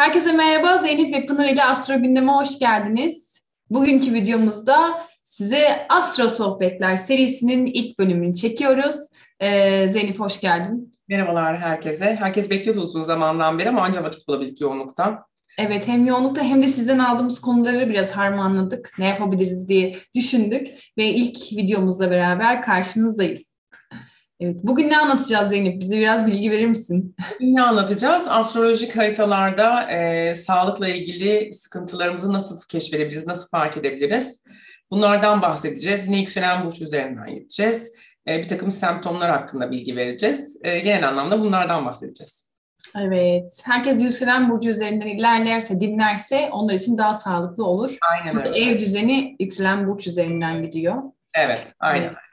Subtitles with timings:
[0.00, 0.78] Herkese merhaba.
[0.78, 3.46] Zeynep ve Pınar ile Astro Gündem'e hoş geldiniz.
[3.70, 8.94] Bugünkü videomuzda size Astro Sohbetler serisinin ilk bölümünü çekiyoruz.
[9.40, 10.94] Ee, Zeynep hoş geldin.
[11.08, 12.16] Merhabalar herkese.
[12.20, 15.24] Herkes bekliyordu uzun zamandan beri ama ancak vakit bulabildik yoğunluktan.
[15.58, 18.94] Evet hem yoğunlukta hem de sizden aldığımız konuları biraz harmanladık.
[18.98, 23.59] Ne yapabiliriz diye düşündük ve ilk videomuzla beraber karşınızdayız.
[24.40, 25.80] Evet, bugün ne anlatacağız Zeynep?
[25.80, 27.16] Bize biraz bilgi verir misin?
[27.34, 28.28] Bugün ne anlatacağız?
[28.28, 34.44] Astrolojik haritalarda e, sağlıkla ilgili sıkıntılarımızı nasıl keşfedebiliriz, nasıl fark edebiliriz?
[34.90, 36.06] Bunlardan bahsedeceğiz.
[36.06, 37.92] Yine yükselen burç üzerinden gideceğiz.
[38.28, 40.60] E, bir takım semptomlar hakkında bilgi vereceğiz.
[40.64, 42.50] E, genel anlamda bunlardan bahsedeceğiz.
[43.00, 43.62] Evet.
[43.64, 47.98] Herkes yükselen burcu üzerinden ilerlerse, dinlerse onlar için daha sağlıklı olur.
[48.12, 48.58] Aynen öyle.
[48.58, 50.96] Ev düzeni yükselen burç üzerinden gidiyor.
[51.34, 52.29] Evet, aynen öyle.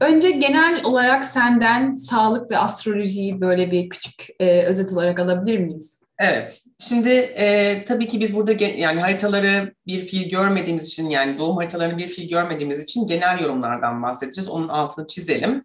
[0.00, 6.02] Önce genel olarak senden sağlık ve astrolojiyi böyle bir küçük e, özet olarak alabilir miyiz?
[6.18, 6.62] Evet.
[6.78, 11.56] Şimdi e, tabii ki biz burada ge- yani haritaları bir fiil görmediğimiz için yani doğum
[11.56, 14.48] haritalarını bir fiil görmediğimiz için genel yorumlardan bahsedeceğiz.
[14.48, 15.60] Onun altını çizelim.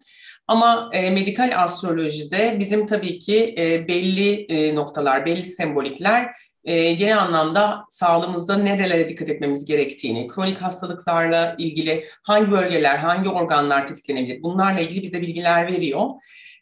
[0.48, 6.32] Ama e, medikal astrolojide bizim tabii ki e, belli e, noktalar, belli sembolikler
[6.66, 13.88] e, genel anlamda sağlığımızda nerelere dikkat etmemiz gerektiğini, kronik hastalıklarla ilgili hangi bölgeler, hangi organlar
[13.88, 16.10] tetiklenebilir bunlarla ilgili bize bilgiler veriyor.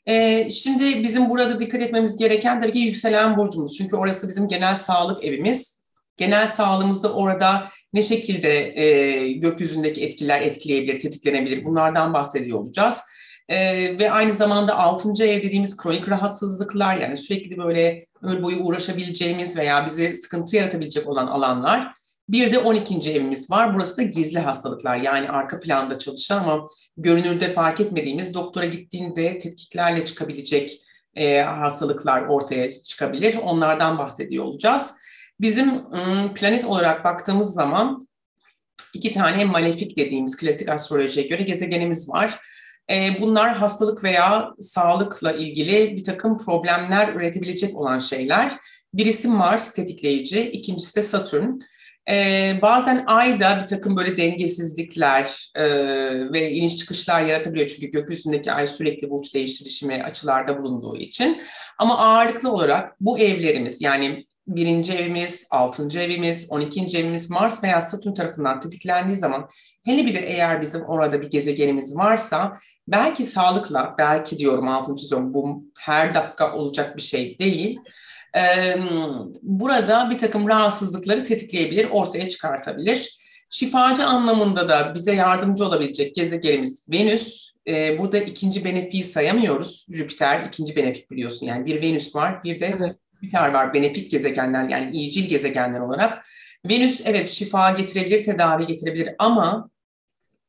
[0.06, 3.78] E, şimdi bizim burada dikkat etmemiz gereken tabii ki yükselen burcumuz.
[3.78, 5.84] Çünkü orası bizim genel sağlık evimiz.
[6.18, 13.02] Genel sağlığımızda orada ne şekilde e, gökyüzündeki etkiler etkileyebilir, tetiklenebilir bunlardan bahsediyor olacağız.
[13.50, 19.58] Ee, ve aynı zamanda altıncı ev dediğimiz kronik rahatsızlıklar yani sürekli böyle ömür boyu uğraşabileceğimiz
[19.58, 21.94] veya bize sıkıntı yaratabilecek olan alanlar.
[22.30, 23.12] Bir de 12.
[23.12, 23.74] evimiz var.
[23.74, 26.66] Burası da gizli hastalıklar yani arka planda çalışan ama
[26.98, 30.82] görünürde fark etmediğimiz doktora gittiğinde tetkiklerle çıkabilecek
[31.16, 33.36] e, hastalıklar ortaya çıkabilir.
[33.44, 34.96] Onlardan bahsediyor olacağız.
[35.42, 35.70] Bizim
[36.34, 38.08] planet olarak baktığımız zaman
[38.94, 42.40] iki tane malefik dediğimiz klasik astrolojiye göre gezegenimiz var.
[42.92, 48.52] E, bunlar hastalık veya sağlıkla ilgili bir takım problemler üretebilecek olan şeyler.
[48.94, 51.60] Birisi Mars tetikleyici, ikincisi de Satürn.
[52.10, 55.64] Ee, bazen ayda bir takım böyle dengesizlikler e,
[56.34, 57.68] ve iniş çıkışlar yaratabiliyor.
[57.68, 61.42] Çünkü gökyüzündeki ay sürekli burç değiştirişimi açılarda bulunduğu için.
[61.78, 67.82] Ama ağırlıklı olarak bu evlerimiz yani birinci evimiz, altıncı evimiz, on ikinci evimiz Mars veya
[67.82, 69.50] Satürn tarafından tetiklendiği zaman
[69.86, 75.34] hele bir de eğer bizim orada bir gezegenimiz varsa belki sağlıkla, belki diyorum altıncı çiziyorum
[75.34, 77.80] bu her dakika olacak bir şey değil.
[78.38, 78.76] Ee,
[79.42, 83.20] burada bir takım rahatsızlıkları tetikleyebilir, ortaya çıkartabilir.
[83.50, 87.54] Şifacı anlamında da bize yardımcı olabilecek gezegenimiz Venüs.
[87.68, 89.88] Ee, burada ikinci benefiği sayamıyoruz.
[89.92, 92.96] Jüpiter ikinci benefik biliyorsun yani bir Venüs var bir de evet.
[93.24, 96.26] Jüpiter var benefik gezegenler yani iyicil gezegenler olarak.
[96.70, 99.70] Venüs evet şifa getirebilir, tedavi getirebilir ama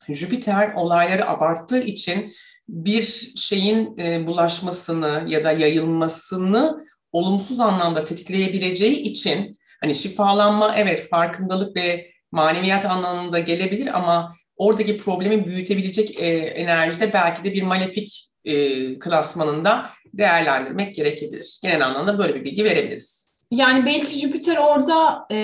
[0.09, 2.35] Jüpiter olayları abarttığı için
[2.69, 11.77] bir şeyin e, bulaşmasını ya da yayılmasını olumsuz anlamda tetikleyebileceği için hani şifalanma evet farkındalık
[11.77, 18.99] ve maneviyat anlamında gelebilir ama oradaki problemi büyütebilecek e, enerjide belki de bir malefik e,
[18.99, 21.59] klasmanında değerlendirmek gerekebilir.
[21.63, 23.25] Genel anlamda böyle bir bilgi verebiliriz.
[23.51, 25.37] Yani belki Jüpiter orada e,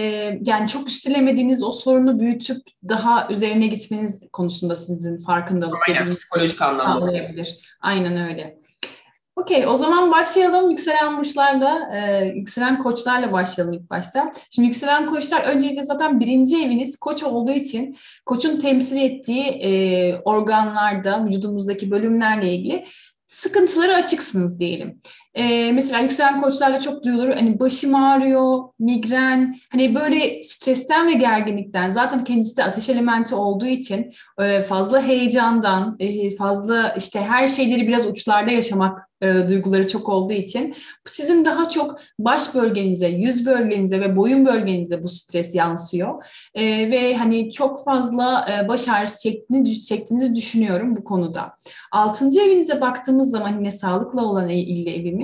[0.44, 7.00] yani çok üstülemediğiniz o sorunu büyütüp daha üzerine gitmeniz konusunda sizin farkındalık Aynen, psikolojik anlamda.
[7.00, 7.58] Sağlayabilir.
[7.80, 8.60] Aynen öyle.
[9.36, 14.32] Okey, o zaman başlayalım yükselen burçlarla, e, yükselen koçlarla başlayalım ilk başta.
[14.50, 21.26] Şimdi yükselen koçlar öncelikle zaten birinci eviniz koç olduğu için koçun temsil ettiği e, organlarda,
[21.26, 22.84] vücudumuzdaki bölümlerle ilgili
[23.30, 25.00] sıkıntıları açıksınız diyelim.
[25.34, 31.90] Ee, mesela yükselen koçlarla çok duyulur hani başım ağrıyor, migren, hani böyle stresten ve gerginlikten
[31.90, 37.88] zaten kendisi de ateş elementi olduğu için e, fazla heyecandan, e, fazla işte her şeyleri
[37.88, 40.74] biraz uçlarda yaşamak e, duyguları çok olduğu için
[41.06, 46.24] sizin daha çok baş bölgenize, yüz bölgenize ve boyun bölgenize bu stres yansıyor.
[46.54, 51.52] E, ve hani çok fazla e, baş ağrısı çektiğini, çektiğinizi düşünüyorum bu konuda.
[51.92, 55.19] Altıncı evinize baktığımız zaman yine sağlıkla olan ilgili evimiz.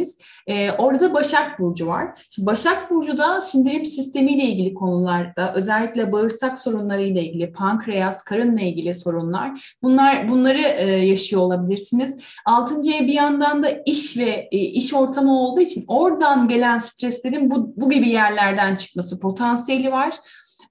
[0.47, 2.27] E, orada Başak Burcu var.
[2.31, 8.95] Şimdi Başak Burcu da sindirim sistemiyle ilgili konularda özellikle bağırsak sorunlarıyla ilgili, pankreas, karınla ilgili
[8.95, 9.77] sorunlar.
[9.83, 12.17] Bunlar bunları e, yaşıyor olabilirsiniz.
[12.47, 17.51] Altıncı ev bir yandan da iş ve e, iş ortamı olduğu için oradan gelen streslerin
[17.51, 20.15] bu, bu gibi yerlerden çıkması potansiyeli var.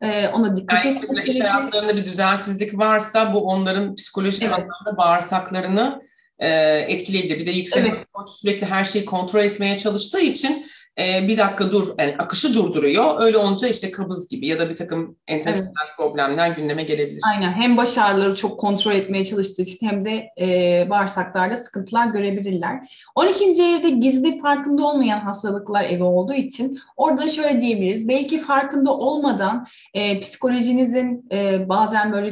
[0.02, 4.54] Ee, ona dikkat yani etmek iş hayatlarında bir düzensizlik varsa bu onların psikolojik evet.
[4.54, 6.02] anlamda bağırsaklarını
[6.40, 6.50] e,
[6.88, 7.40] etkileyebilir.
[7.40, 8.08] Bir de yükselen evet.
[8.28, 10.68] sürekli her şeyi kontrol etmeye çalıştığı için
[11.00, 13.22] e, bir dakika dur, yani akışı durduruyor.
[13.22, 15.98] Öyle olunca işte kabız gibi ya da bir takım enteresan evet.
[15.98, 17.22] problemler gündeme gelebilir.
[17.34, 17.54] Aynen.
[17.54, 23.02] Hem baş ağrıları çok kontrol etmeye çalıştığı için hem de e, bağırsaklarda sıkıntılar görebilirler.
[23.16, 23.44] 12.
[23.64, 28.08] evde gizli farkında olmayan hastalıklar evi olduğu için orada şöyle diyebiliriz.
[28.08, 32.32] Belki farkında olmadan e, psikolojinizin e, bazen böyle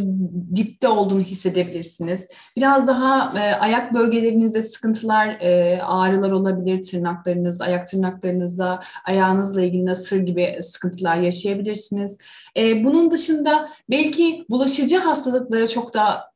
[0.55, 2.27] dipte olduğunu hissedebilirsiniz.
[2.57, 6.83] Biraz daha e, ayak bölgelerinizde sıkıntılar, e, ağrılar olabilir.
[6.83, 7.87] Tırnaklarınız, ayak
[8.53, 12.17] tırnaklarınızda, ayağınızla ilgili nasır gibi sıkıntılar yaşayabilirsiniz.
[12.57, 16.33] E, bunun dışında belki bulaşıcı hastalıklara çok da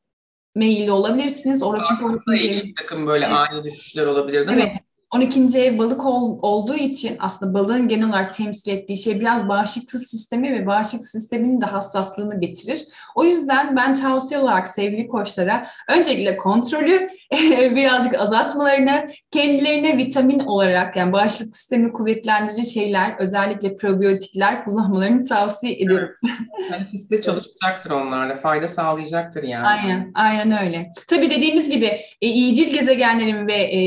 [0.55, 1.63] meyilli olabilirsiniz.
[1.63, 3.35] Orada çünkü ilgili bir takım böyle evet.
[3.35, 4.73] ani düşüşler olabilir değil evet.
[4.73, 4.86] mi?
[5.15, 5.59] 12.
[5.59, 10.53] ev balık ol, olduğu için aslında balığın genel olarak temsil ettiği şey biraz bağışıklık sistemi
[10.53, 12.83] ve bağışıklık sisteminin de hassaslığını getirir.
[13.15, 17.07] O yüzden ben tavsiye olarak sevgili koçlara öncelikle kontrolü
[17.75, 26.09] birazcık azaltmalarını, kendilerine vitamin olarak yani bağışıklık sistemi kuvvetlendirici şeyler özellikle probiyotikler kullanmalarını tavsiye ediyorum.
[26.69, 27.11] Evet.
[27.11, 29.67] de çalışacaktır onlarla, fayda sağlayacaktır yani.
[29.67, 30.91] Aynen, aynen öyle.
[31.09, 31.85] Tabii dediğimiz gibi
[32.21, 33.79] e, iyicil gezegenlerin ve e,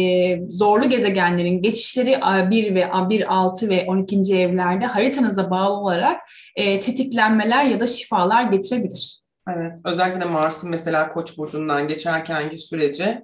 [0.51, 2.21] zorlu gezegenlerin gezegenlerin geçişleri
[2.51, 4.37] 1 ve 1, 6 ve 12.
[4.37, 6.21] evlerde haritanıza bağlı olarak
[6.57, 9.21] e, tetiklenmeler ya da şifalar getirebilir.
[9.49, 9.73] Evet.
[9.85, 13.23] Özellikle Mars'ın mesela Koç burcundan geçerkenki sürece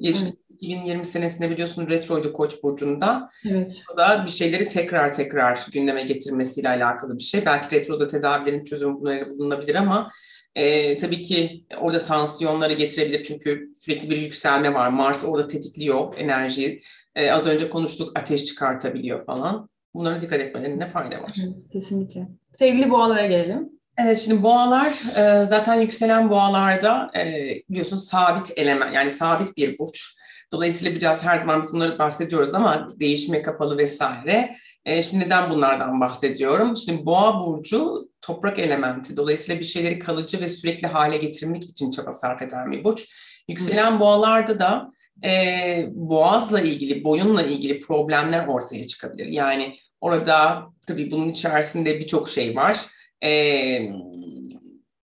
[0.00, 0.32] evet.
[0.50, 3.30] 2020 senesinde biliyorsun retroydu Koç burcunda.
[3.50, 3.82] Evet.
[3.94, 7.46] O da bir şeyleri tekrar tekrar gündeme getirmesiyle alakalı bir şey.
[7.46, 10.10] Belki retroda tedavilerin çözümü bunları bulunabilir ama
[10.56, 14.88] e, tabii ki orada tansiyonları getirebilir çünkü sürekli bir yükselme var.
[14.88, 16.82] Mars orada tetikliyor enerjiyi.
[17.14, 19.68] E, az önce konuştuk ateş çıkartabiliyor falan.
[19.94, 21.36] Bunlara dikkat etmelerinde fayda var.
[21.44, 22.28] Evet, kesinlikle.
[22.52, 23.68] Sevgili boğalara gelelim.
[23.98, 24.86] Evet şimdi boğalar
[25.16, 30.16] e, zaten yükselen boğalarda e, biliyorsun sabit element yani sabit bir burç.
[30.52, 34.56] Dolayısıyla biraz her zaman biz bunları bahsediyoruz ama değişime kapalı vesaire.
[34.86, 36.76] E, şimdi neden bunlardan bahsediyorum?
[36.76, 39.16] Şimdi boğa burcu toprak elementi.
[39.16, 43.08] Dolayısıyla bir şeyleri kalıcı ve sürekli hale getirmek için çaba sarf eden bir burç.
[43.48, 44.92] Yükselen boğalarda da
[45.24, 49.26] e, boğazla ilgili, boyunla ilgili problemler ortaya çıkabilir.
[49.26, 52.86] Yani orada tabii bunun içerisinde birçok şey var.
[53.22, 53.30] E,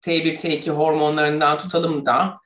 [0.02, 2.39] T1, T2 hormonlarından tutalım da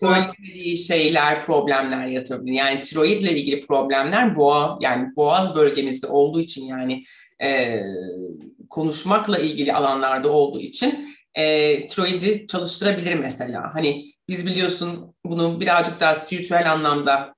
[0.00, 2.52] söylemediği şeyler, problemler yatabilir.
[2.52, 7.04] Yani tiroidle ilgili problemler boğa, yani boğaz bölgemizde olduğu için yani
[7.42, 7.80] e,
[8.70, 13.74] konuşmakla ilgili alanlarda olduğu için e, tiroidi çalıştırabilir mesela.
[13.74, 17.34] Hani biz biliyorsun bunu birazcık daha spiritüel anlamda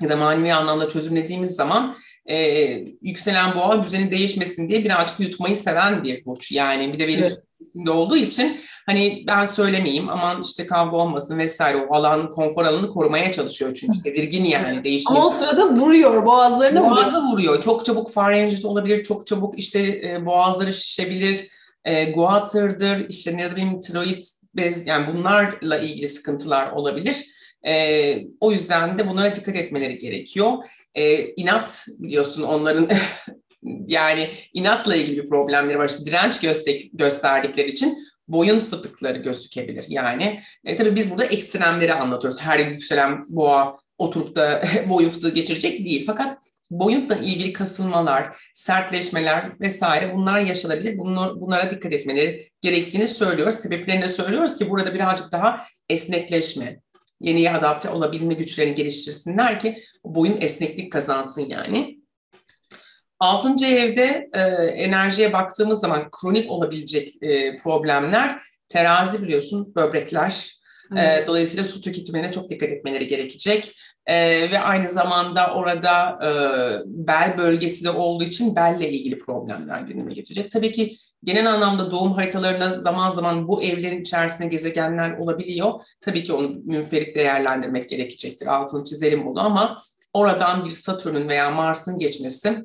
[0.00, 1.96] ya da manevi anlamda çözümlediğimiz zaman
[2.26, 2.36] e,
[3.02, 6.52] yükselen boğa düzeni değişmesin diye birazcık yutmayı seven bir burç.
[6.52, 7.32] Yani bir de Venüs
[7.76, 7.88] evet.
[7.88, 13.32] olduğu için hani ben söylemeyeyim aman işte kavga olmasın vesaire o alan konfor alanını korumaya
[13.32, 15.18] çalışıyor çünkü tedirgin yani değişmek.
[15.18, 17.60] Ama o sırada vuruyor boğazlarına Boğazı vuruyor.
[17.60, 21.48] Çok çabuk farenjit olabilir, çok çabuk işte e, boğazları şişebilir.
[21.84, 24.22] E, Goiter'dır, işte ne bileyim tiroid
[24.56, 27.26] bez yani bunlarla ilgili sıkıntılar olabilir.
[27.66, 30.52] E, o yüzden de bunlara dikkat etmeleri gerekiyor.
[30.94, 32.88] E, inat biliyorsun onların
[33.86, 35.88] yani inatla ilgili problemleri var.
[35.88, 37.96] İşte direnç göster gösterdikleri için
[38.28, 39.84] boyun fıtıkları gözükebilir.
[39.88, 42.40] Yani e, tabii biz burada ekstremleri anlatıyoruz.
[42.40, 46.04] Her yükselen boğa oturup da boyun fıtığı geçirecek değil.
[46.06, 46.38] Fakat
[46.70, 50.98] boyutla ilgili kasılmalar, sertleşmeler vesaire bunlar yaşanabilir.
[50.98, 53.54] Bunlar, bunlara dikkat etmeleri gerektiğini söylüyoruz.
[53.54, 56.80] Sebeplerini de söylüyoruz ki burada birazcık daha esnekleşme,
[57.20, 62.00] yeniye adapte olabilme güçlerini geliştirsinler ki boyun esneklik kazansın yani.
[63.18, 70.59] Altıncı evde e, enerjiye baktığımız zaman kronik olabilecek e, problemler terazi biliyorsun böbrekler.
[70.96, 71.24] E, evet.
[71.24, 73.72] E, dolayısıyla su tüketimine çok dikkat etmeleri gerekecek.
[74.06, 76.30] E, ve aynı zamanda orada e,
[76.86, 80.50] bel bölgesi de olduğu için belle ilgili problemler gündeme getirecek.
[80.50, 85.72] Tabii ki genel anlamda doğum haritalarında zaman zaman bu evlerin içerisinde gezegenler olabiliyor.
[86.00, 88.46] Tabii ki onu münferit değerlendirmek gerekecektir.
[88.46, 89.82] Altını çizelim bunu ama
[90.12, 92.64] oradan bir Satürn'ün veya Mars'ın geçmesi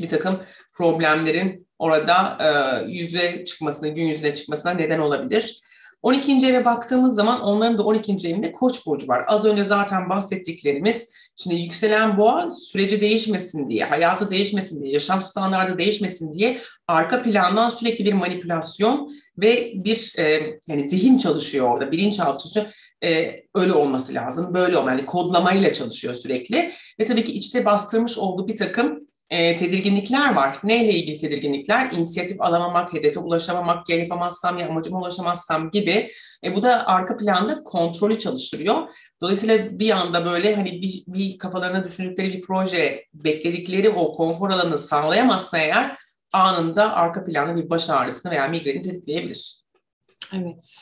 [0.00, 0.40] bir takım
[0.72, 5.60] problemlerin orada e, yüze çıkmasına, gün yüzüne çıkmasına neden olabilir.
[6.04, 6.46] 12.
[6.46, 8.12] eve baktığımız zaman onların da 12.
[8.12, 9.24] evinde koç burcu var.
[9.28, 15.78] Az önce zaten bahsettiklerimiz şimdi yükselen boğa süreci değişmesin diye, hayatı değişmesin diye, yaşam standartı
[15.78, 22.38] değişmesin diye arka plandan sürekli bir manipülasyon ve bir e, yani zihin çalışıyor orada, bilinçaltı
[22.38, 22.66] çalışıyor.
[23.04, 24.90] E, öyle olması lazım, böyle olmalı.
[24.90, 30.58] Yani kodlamayla çalışıyor sürekli ve tabii ki içte bastırmış olduğu bir takım e, tedirginlikler var.
[30.64, 31.92] Neyle ilgili tedirginlikler?
[31.92, 36.10] İnisiyatif alamamak, hedefe ulaşamamak, ya yapamazsam ya amacıma ulaşamazsam gibi.
[36.44, 38.88] E, bu da arka planda kontrolü çalıştırıyor.
[39.20, 44.78] Dolayısıyla bir anda böyle hani bir, bir kafalarına düşündükleri bir proje, bekledikleri o konfor alanını
[44.78, 45.96] sağlayamazsa eğer
[46.32, 49.62] anında arka planda bir baş ağrısını veya migreni tetikleyebilir.
[50.32, 50.76] Evet.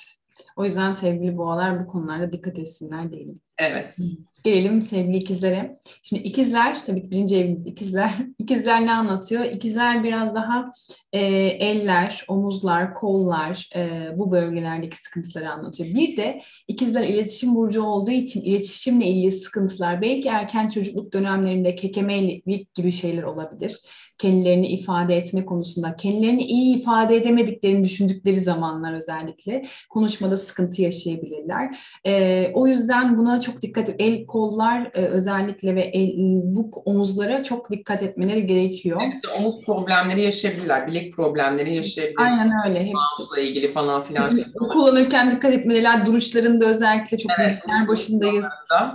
[0.57, 3.41] O yüzden sevgili boğalar bu konularda dikkat etsinler diyelim.
[3.59, 3.99] Evet.
[4.45, 5.81] Gelelim sevgili ikizlere.
[6.03, 8.15] Şimdi ikizler, tabii ki birinci evimiz ikizler.
[8.39, 9.45] İkizler ne anlatıyor?
[9.45, 10.73] İkizler biraz daha
[11.13, 15.95] e, eller, omuzlar, kollar e, bu bölgelerdeki sıkıntıları anlatıyor.
[15.95, 22.75] Bir de ikizler iletişim burcu olduğu için iletişimle ilgili sıkıntılar belki erken çocukluk dönemlerinde kekemelik
[22.75, 23.79] gibi şeyler olabilir.
[24.23, 31.77] Kendilerini ifade etme konusunda, kendilerini iyi ifade edemediklerini düşündükleri zamanlar özellikle konuşmada sıkıntı yaşayabilirler.
[32.05, 36.13] E, o yüzden buna çok dikkat el kollar e, özellikle ve el,
[36.45, 39.01] bu omuzlara çok dikkat etmeleri gerekiyor.
[39.05, 42.25] Evet, omuz problemleri yaşayabilirler, bilek problemleri yaşayabilirler.
[42.25, 42.93] Aynen öyle.
[42.93, 44.31] Mouse'la ilgili falan filan.
[44.31, 48.47] Bizim kullanırken dikkat etmeleri, duruşlarında özellikle çok evet, başındayız.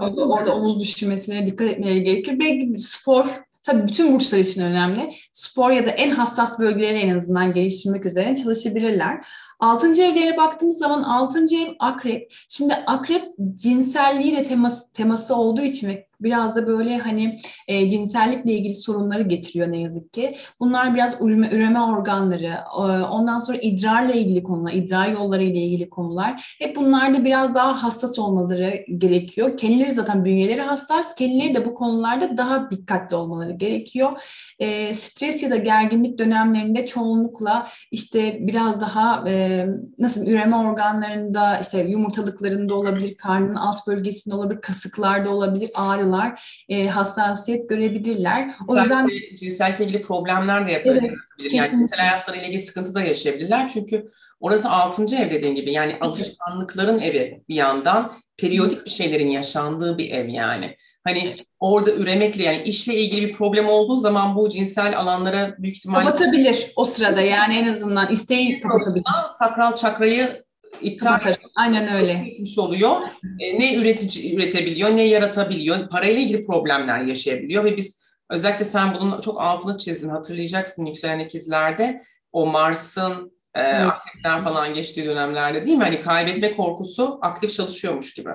[0.02, 2.40] Orada, orada omuz düşürmesine dikkat etmeleri gerekir.
[2.40, 5.14] Belki spor Tabii bütün burçlar için önemli.
[5.32, 9.28] Spor ya da en hassas bölgeleri en azından geliştirmek üzere çalışabilirler.
[9.60, 12.34] Altıncı evlere baktığımız zaman altıncı ev akrep.
[12.50, 18.54] Şimdi akrep cinselliği de teması, teması olduğu için ve biraz da böyle hani e, cinsellikle
[18.54, 20.36] ilgili sorunları getiriyor ne yazık ki.
[20.60, 25.90] Bunlar biraz üreme, üreme organları, e, ondan sonra idrarla ilgili konular, idrar yolları ile ilgili
[25.90, 26.56] konular.
[26.60, 29.58] Hep bunlarda biraz daha hassas olmaları gerekiyor.
[29.58, 34.12] Kendileri zaten bünyeleri hassas, kendileri de bu konularda daha dikkatli olmaları gerekiyor.
[34.60, 39.66] E, stres ya da gerginlik dönemlerinde çoğunlukla işte biraz daha e,
[40.00, 46.88] nasıl üreme organlarında işte yumurtalıklarında olabilir, karnının alt bölgesinde olabilir, kasıklarda olabilir, ağrı ağrılar, e,
[46.88, 48.52] hassasiyet görebilirler.
[48.68, 51.14] O yüzden cinsellikle ilgili problemler de yapabilir.
[51.42, 53.68] Evet, yani cinsel hayatlarıyla ilgili sıkıntı da yaşayabilirler.
[53.68, 54.08] Çünkü
[54.40, 55.72] orası altıncı ev dediğin gibi.
[55.72, 58.12] Yani alışkanlıkların evi bir yandan.
[58.38, 60.78] Periyodik bir şeylerin yaşandığı bir ev yani.
[61.04, 66.06] Hani orada üremekle yani işle ilgili bir problem olduğu zaman bu cinsel alanlara büyük ihtimalle...
[66.06, 69.06] Kapatabilir o sırada yani en azından isteği kapatabilir.
[69.40, 70.47] Sakral çakrayı
[70.82, 71.20] iptal
[71.56, 72.12] Aynen öyle.
[72.12, 72.96] etmiş oluyor.
[73.40, 75.90] E, ne üretici üretebiliyor, ne yaratabiliyor.
[75.90, 82.02] Parayla ilgili problemler yaşayabiliyor ve biz özellikle sen bunun çok altını çizdin hatırlayacaksın yükselen ikizlerde
[82.32, 83.86] o Mars'ın e, evet.
[83.86, 85.84] aktifler falan geçtiği dönemlerde değil mi?
[85.84, 88.30] Hani kaybetme korkusu aktif çalışıyormuş gibi.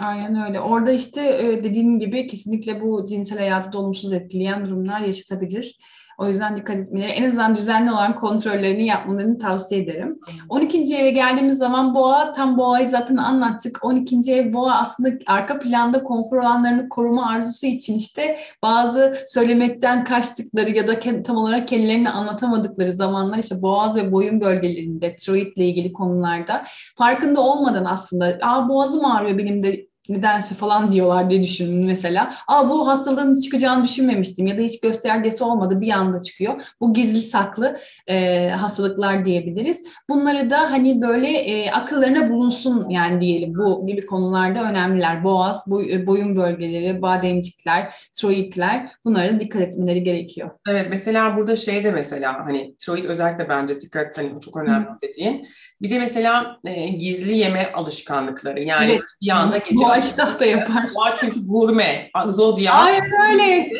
[0.00, 0.60] Aynen öyle.
[0.60, 5.78] Orada işte e, dediğim gibi kesinlikle bu cinsel hayatı da olumsuz etkileyen durumlar yaşatabilir.
[6.18, 10.20] O yüzden dikkat etmeleri, en azından düzenli olan kontrollerini yapmalarını tavsiye ederim.
[10.48, 10.96] 12.
[10.96, 13.84] eve geldiğimiz zaman boğa, tam boğayı zaten anlattık.
[13.84, 14.32] 12.
[14.32, 20.88] ev boğa aslında arka planda konfor alanlarını koruma arzusu için işte bazı söylemekten kaçtıkları ya
[20.88, 26.64] da tam olarak kendilerini anlatamadıkları zamanlar işte boğaz ve boyun bölgelerinde, tiroid ile ilgili konularda
[26.96, 32.30] farkında olmadan aslında Aa, boğazım ağrıyor benim de nedense falan diyorlar diye düşünün mesela.
[32.48, 36.62] Aa bu hastalığın çıkacağını düşünmemiştim ya da hiç göstergesi olmadı bir anda çıkıyor.
[36.80, 39.82] Bu gizli saklı e, hastalıklar diyebiliriz.
[40.08, 45.24] Bunları da hani böyle e, akıllarına bulunsun yani diyelim bu gibi konularda önemliler.
[45.24, 50.50] Boğaz, boy, e, boyun bölgeleri, bademcikler, tiroidler bunlara dikkat etmeleri gerekiyor.
[50.68, 54.96] Evet mesela burada şey de mesela hani tiroid özellikle bence dikkat hani çok önemli Hı.
[55.02, 55.46] dediğin.
[55.82, 59.02] Bir de mesela e, gizli yeme alışkanlıkları yani evet.
[59.22, 60.84] bir anda gece Boğa da yapar.
[60.94, 62.74] Boğa çünkü gurme, zodyak.
[62.74, 63.70] Aynen öyle.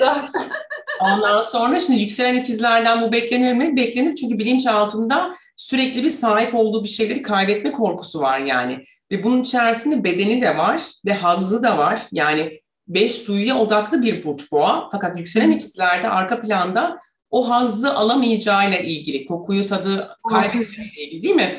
[1.00, 3.76] Ondan sonra şimdi yükselen ikizlerden bu beklenir mi?
[3.76, 8.84] Beklenir çünkü bilinç altında sürekli bir sahip olduğu bir şeyleri kaybetme korkusu var yani.
[9.10, 12.02] Ve bunun içerisinde bedeni de var ve hazzı da var.
[12.12, 14.88] Yani beş duyuya odaklı bir burç boğa.
[14.92, 16.98] Fakat yükselen ikizlerde arka planda
[17.30, 21.58] o hazzı alamayacağıyla ilgili, kokuyu, tadı kaybedeceğiyle ilgili değil mi?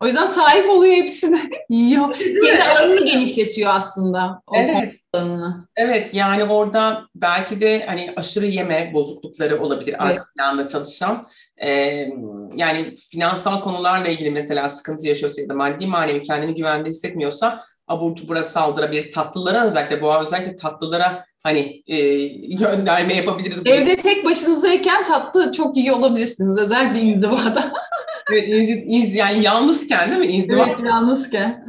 [0.00, 1.40] O yüzden sahip oluyor hepsini.
[1.70, 2.14] Yiyor.
[2.18, 4.42] Kendi alanını genişletiyor aslında.
[4.46, 4.96] O evet.
[5.12, 5.68] Alanını.
[5.76, 10.00] Evet yani orada belki de hani aşırı yeme bozuklukları olabilir evet.
[10.00, 11.26] arka planda çalışan.
[11.64, 12.08] Ee,
[12.56, 18.14] yani finansal konularla ilgili mesela sıkıntı yaşıyorsa ya da maddi manevi kendini güvende hissetmiyorsa abur
[18.14, 19.10] cubura saldırabilir.
[19.10, 23.66] Tatlılara özellikle boğa özellikle tatlılara hani e, gönderme yapabiliriz.
[23.66, 26.58] Evde tek başınızdayken tatlı çok iyi olabilirsiniz.
[26.58, 27.72] Özellikle inzivada.
[28.32, 30.26] evet, inzi, inz, yani yalnızken değil mi?
[30.26, 30.66] İnziva.
[30.66, 31.66] Evet, yalnızken.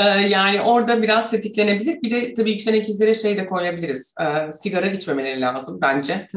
[0.00, 2.02] Ee, yani orada biraz tetiklenebilir.
[2.02, 4.14] Bir de tabii yükselen ikizlere şey de koyabiliriz.
[4.20, 6.28] Ee, sigara içmemeleri lazım bence.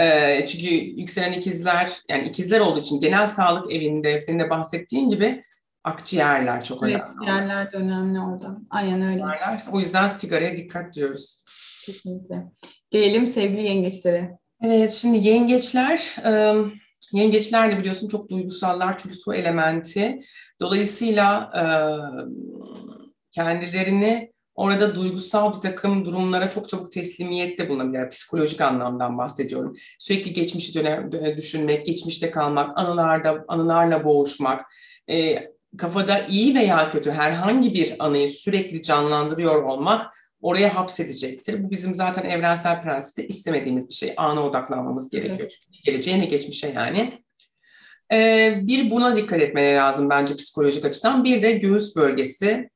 [0.00, 5.42] Ee, çünkü yükselen ikizler, yani ikizler olduğu için genel sağlık evinde senin de bahsettiğin gibi
[5.84, 7.04] akciğerler çok evet, önemli.
[7.04, 8.58] Akciğerler de önemli orada.
[8.70, 9.24] Aynen öyle.
[9.24, 11.44] Akciğerler, o yüzden sigaraya dikkat diyoruz.
[11.86, 12.36] Kesinlikle.
[12.90, 14.30] Gelelim sevgili yengeçlere.
[14.64, 16.16] Evet, şimdi yengeçler,
[17.12, 20.20] yengeçler de biliyorsun çok duygusallar çünkü su elementi.
[20.60, 21.50] Dolayısıyla
[23.30, 28.08] kendilerini orada duygusal bir takım durumlara çok çabuk teslimiyette bulunabilir.
[28.08, 29.72] Psikolojik anlamdan bahsediyorum.
[29.98, 34.60] Sürekli geçmişi dönem, düşünmek, geçmişte kalmak, anılarda anılarla boğuşmak,
[35.10, 41.64] e, kafada iyi veya kötü herhangi bir anıyı sürekli canlandırıyor olmak oraya hapsedecektir.
[41.64, 44.14] Bu bizim zaten evrensel prensipte istemediğimiz bir şey.
[44.16, 45.36] Ana odaklanmamız gerekiyor.
[45.40, 45.58] Evet.
[45.84, 47.12] Geleceğe ne geçmişe yani.
[48.12, 51.24] Ee, bir buna dikkat etmeleri lazım bence psikolojik açıdan.
[51.24, 52.70] Bir de göğüs bölgesi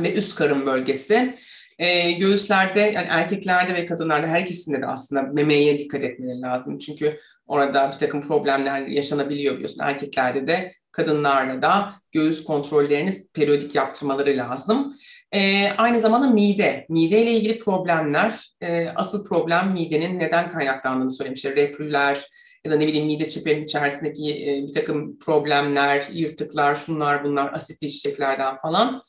[0.00, 1.34] ve üst karın bölgesi.
[1.78, 6.78] Ee, göğüslerde yani erkeklerde ve kadınlarda her ikisinde de aslında memeye dikkat etmeleri lazım.
[6.78, 9.82] Çünkü orada bir takım problemler yaşanabiliyor biliyorsun.
[9.82, 14.92] Erkeklerde de kadınlarla da göğüs kontrollerini periyodik yaptırmaları lazım.
[15.32, 16.86] E, aynı zamanda mide.
[16.88, 21.56] Mide ile ilgili problemler, e, asıl problem midenin neden kaynaklandığını söylemişler.
[21.56, 22.26] Reflüler
[22.64, 27.86] ya da ne bileyim mide çeperinin içerisindeki e, bir takım problemler, yırtıklar, şunlar bunlar, asitli
[27.86, 29.02] içeceklerden falan.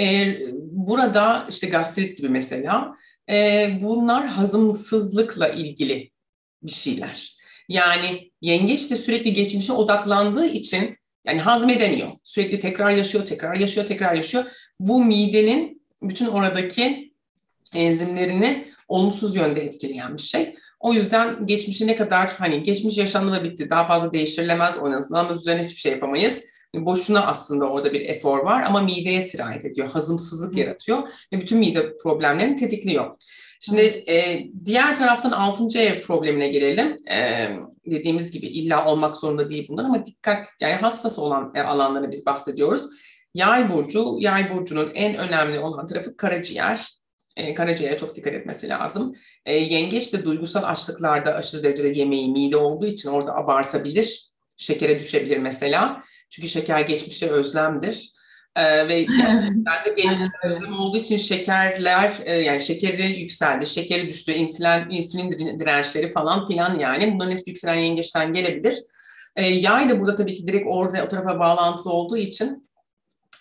[0.00, 0.36] E,
[0.70, 2.94] burada işte gastrit gibi mesela.
[3.30, 6.10] E, bunlar hazımsızlıkla ilgili
[6.62, 7.38] bir şeyler.
[7.68, 10.97] Yani yengeç de sürekli geçmişe odaklandığı için
[11.28, 12.08] yani hazmedemiyor.
[12.24, 14.44] Sürekli tekrar yaşıyor, tekrar yaşıyor, tekrar yaşıyor.
[14.80, 17.12] Bu midenin bütün oradaki
[17.74, 20.54] enzimlerini olumsuz yönde etkileyen bir şey.
[20.80, 25.64] O yüzden geçmişi ne kadar hani geçmiş yaşandı ve bitti daha fazla değiştirilemez oynanılamaz üzerine
[25.64, 26.44] hiçbir şey yapamayız.
[26.74, 29.90] Boşuna aslında orada bir efor var ama mideye sirayet ediyor.
[29.90, 33.14] Hazımsızlık yaratıyor ve bütün mide problemlerini tetikliyor.
[33.60, 36.96] Şimdi e, diğer taraftan altıncı ev problemine gelelim.
[37.10, 37.48] E,
[37.86, 42.26] dediğimiz gibi illa olmak zorunda değil bunlar ama dikkat yani hassas olan e, alanları biz
[42.26, 42.86] bahsediyoruz.
[43.34, 46.98] Yay burcu, yay burcunun en önemli olan tarafı karaciğer.
[47.36, 49.14] E, karaciğere çok dikkat etmesi lazım.
[49.46, 54.28] E, yengeç de duygusal açlıklarda aşırı derecede yemeği mide olduğu için orada abartabilir.
[54.56, 56.02] Şekere düşebilir mesela.
[56.30, 58.12] Çünkü şeker geçmişe özlemdir.
[58.58, 59.06] Ee, ve
[59.84, 66.10] de geçmiş özlem olduğu için şekerler e, yani şekeri yükseldi, şekeri düştü, insülin, insülin dirençleri
[66.10, 67.14] falan filan yani.
[67.14, 68.78] Bunların hepsi yükselen yengeçten gelebilir.
[69.36, 72.68] E, yay da burada tabii ki direkt orada o tarafa bağlantılı olduğu için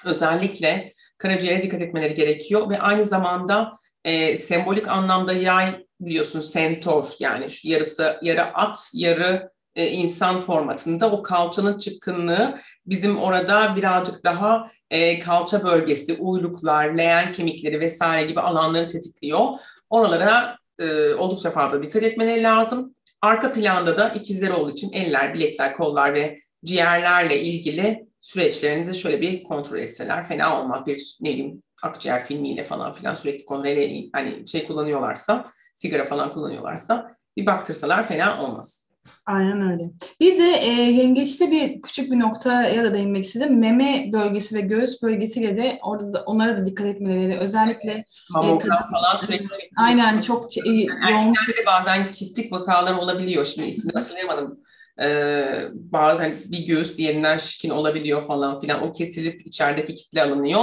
[0.05, 2.69] özellikle karaciğere dikkat etmeleri gerekiyor.
[2.69, 9.51] Ve aynı zamanda e, sembolik anlamda yay biliyorsun sentor yani şu yarısı yarı at yarı
[9.77, 17.31] e, insan formatında o kalçanın çıkkınlığı bizim orada birazcık daha e, kalça bölgesi, uyluklar, leğen
[17.31, 19.47] kemikleri vesaire gibi alanları tetikliyor.
[19.89, 22.93] Oralara e, oldukça fazla dikkat etmeleri lazım.
[23.21, 29.21] Arka planda da ikizler olduğu için eller, bilekler, kollar ve ciğerlerle ilgili süreçlerini de şöyle
[29.21, 30.87] bir kontrol etseler fena olmaz.
[30.87, 35.43] Bir ne bileyim akciğer filmiyle falan filan sürekli kontrol hani şey kullanıyorlarsa,
[35.75, 38.86] sigara falan kullanıyorlarsa bir baktırsalar fena olmaz.
[39.27, 39.83] Aynen öyle.
[40.19, 43.59] Bir de e, yengeçte bir küçük bir noktaya da değinmek istedim.
[43.59, 47.39] Meme bölgesi ve göğüs bölgesiyle de orada da onlara da dikkat etmeleri.
[47.39, 49.71] Özellikle mamogram e, falan sürekli çekiyor.
[49.77, 50.79] Aynen çok e, yani
[51.11, 51.27] yoğun.
[51.27, 53.45] Erkeklerde bazen kistik vakalar olabiliyor.
[53.45, 54.59] Şimdi ismini hatırlayamadım.
[55.03, 58.83] Ee, bazen bir göğüs diğerinden şişkin olabiliyor falan filan.
[58.83, 60.61] O kesilip içerideki kitle alınıyor.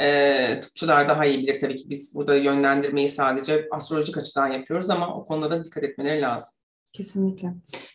[0.00, 5.16] Ee, tıpçılar daha iyi bilir tabii ki biz burada yönlendirmeyi sadece astrolojik açıdan yapıyoruz ama
[5.16, 6.63] o konuda da dikkat etmeleri lazım.
[6.94, 7.54] Kesinlikle.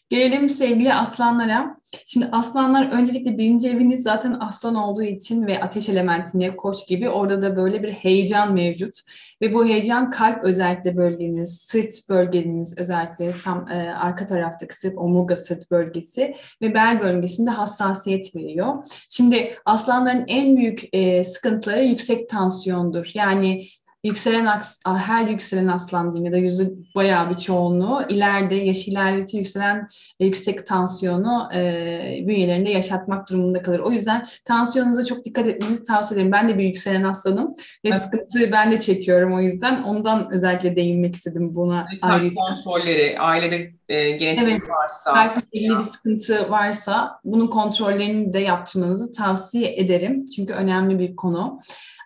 [0.09, 1.79] Gelelim sevgili aslanlara.
[2.05, 7.41] Şimdi aslanlar öncelikle birinci eviniz zaten aslan olduğu için ve ateş elementine koç gibi orada
[7.41, 8.93] da böyle bir heyecan mevcut.
[9.41, 15.35] Ve bu heyecan kalp özellikle bölgeniz, sırt bölgeniz özellikle tam e, arka taraftaki sırt, omurga
[15.35, 18.85] sırt bölgesi ve bel bölgesinde hassasiyet veriyor.
[19.09, 23.11] Şimdi aslanların en büyük e, sıkıntıları yüksek tansiyondur.
[23.13, 23.63] Yani
[24.03, 29.87] yükselen her yükselen aslan diyeyim ya da yüzü bayağı bir çoğunluğu ileride yaş ilerledikçe yükselen
[30.19, 31.59] e, yüksek tansiyonu e,
[32.27, 33.79] bünyelerinde yaşatmak durumunda kalır.
[33.79, 36.31] O yüzden tansiyonunuza çok dikkat etmenizi tavsiye ederim.
[36.31, 38.01] Ben de bir yükselen aslanım ve evet.
[38.01, 39.83] sıkıntıyı ben de çekiyorum o yüzden.
[39.83, 41.85] Ondan özellikle değinmek istedim buna.
[42.01, 45.41] Kalp kontrolleri, ailede e, genetik evet, varsa.
[45.51, 50.25] İlgili bir sıkıntı varsa bunun kontrollerini de yaptırmanızı tavsiye ederim.
[50.35, 51.59] Çünkü önemli bir konu.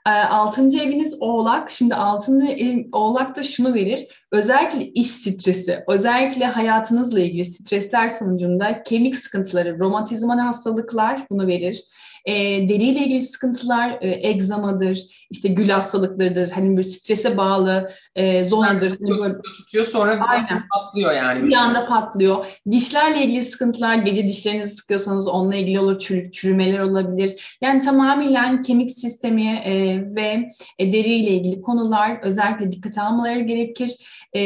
[0.08, 1.72] Ee, altıncı eviniz oğlak.
[1.72, 4.08] Şimdi altıncı ev oğlak da şunu verir.
[4.32, 11.84] Özellikle iş stresi, özellikle hayatınızla ilgili stresler sonucunda kemik sıkıntıları, romatizmal hastalıklar bunu verir.
[12.26, 12.34] E,
[12.68, 16.52] deriyle ilgili sıkıntılar e, egzamadır, işte gül hastalıklarıdır.
[16.52, 18.90] Hani bir strese bağlı e, zonadır.
[18.90, 20.64] Yani tutuyor, tutuyor, tutuyor sonra Aynen.
[20.76, 21.48] patlıyor yani.
[21.48, 22.46] Bir anda patlıyor.
[22.72, 27.58] Dişlerle ilgili sıkıntılar, gece dişlerinizi sıkıyorsanız onunla ilgili olur, çürü, çürümeler olabilir.
[27.62, 33.92] Yani tamamen kemik sistemi e, ve e, deriyle ilgili konular özellikle dikkate almaları gerekir.
[34.34, 34.42] E,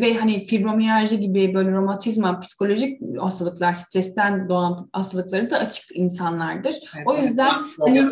[0.00, 6.74] ve hani fibromiyalji gibi böyle romatizma, psikolojik hastalıklar, stresten doğan hastalıkları da açık insanlardır.
[6.96, 8.04] Evet, o yüzden hani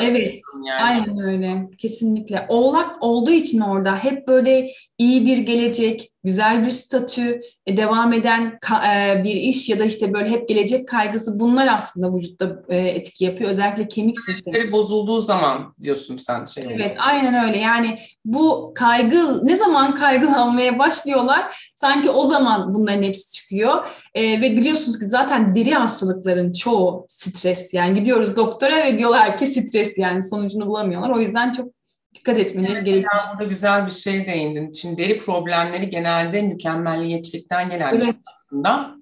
[0.00, 0.38] evet,
[0.80, 1.68] aynen öyle.
[1.78, 2.46] Kesinlikle.
[2.48, 8.58] Oğlak olduğu için orada hep böyle iyi bir gelecek, güzel bir statü, e, devam eden
[8.92, 13.24] e, bir iş ya da işte böyle hep gelecek kaygısı bunlar aslında vücutta e, etki
[13.24, 13.50] yapıyor.
[13.50, 14.72] Özellikle kemik sistemi.
[14.72, 16.64] bozulduğu zaman diyorsun sen şey.
[16.70, 17.58] Evet, aynen öyle.
[17.58, 21.72] Yani bu kaygı ne zaman kaygılanmaya başlıyorlar?
[21.76, 23.88] Sanki o zaman bunların hepsi çıkıyor.
[24.16, 27.74] ve biliyorsunuz ki zaten deri hastalıkların çoğu stres.
[27.74, 31.10] Yani gidiyoruz doktora ve diyorlar ki stres yani sonucunu bulamıyorlar.
[31.10, 31.79] O yüzden çok
[32.14, 33.22] dikkat etmeleri Mesela gerekiyor.
[33.32, 34.72] burada güzel bir şey değindin.
[34.72, 38.14] Şimdi deri problemleri genelde mükemmelliyetçilikten gelen evet.
[38.30, 39.00] aslında.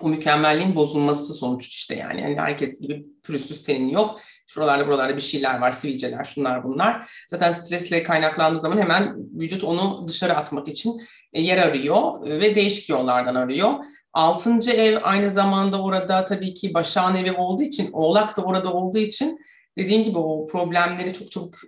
[0.00, 2.20] O mükemmelliğin bozulması sonuç işte yani.
[2.20, 4.20] yani herkes gibi pürüzsüz tenin yok.
[4.46, 7.06] Şuralarda buralarda bir şeyler var, sivilceler, şunlar bunlar.
[7.28, 11.00] Zaten stresle kaynaklandığı zaman hemen vücut onu dışarı atmak için
[11.32, 13.74] e, yer arıyor ve değişik yollardan arıyor.
[14.12, 18.98] Altıncı ev aynı zamanda orada tabii ki başağın evi olduğu için, oğlak da orada olduğu
[18.98, 19.38] için
[19.76, 21.58] dediğin gibi o problemleri çok çabuk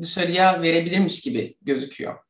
[0.00, 2.25] dışarıya verebilirmiş gibi gözüküyor.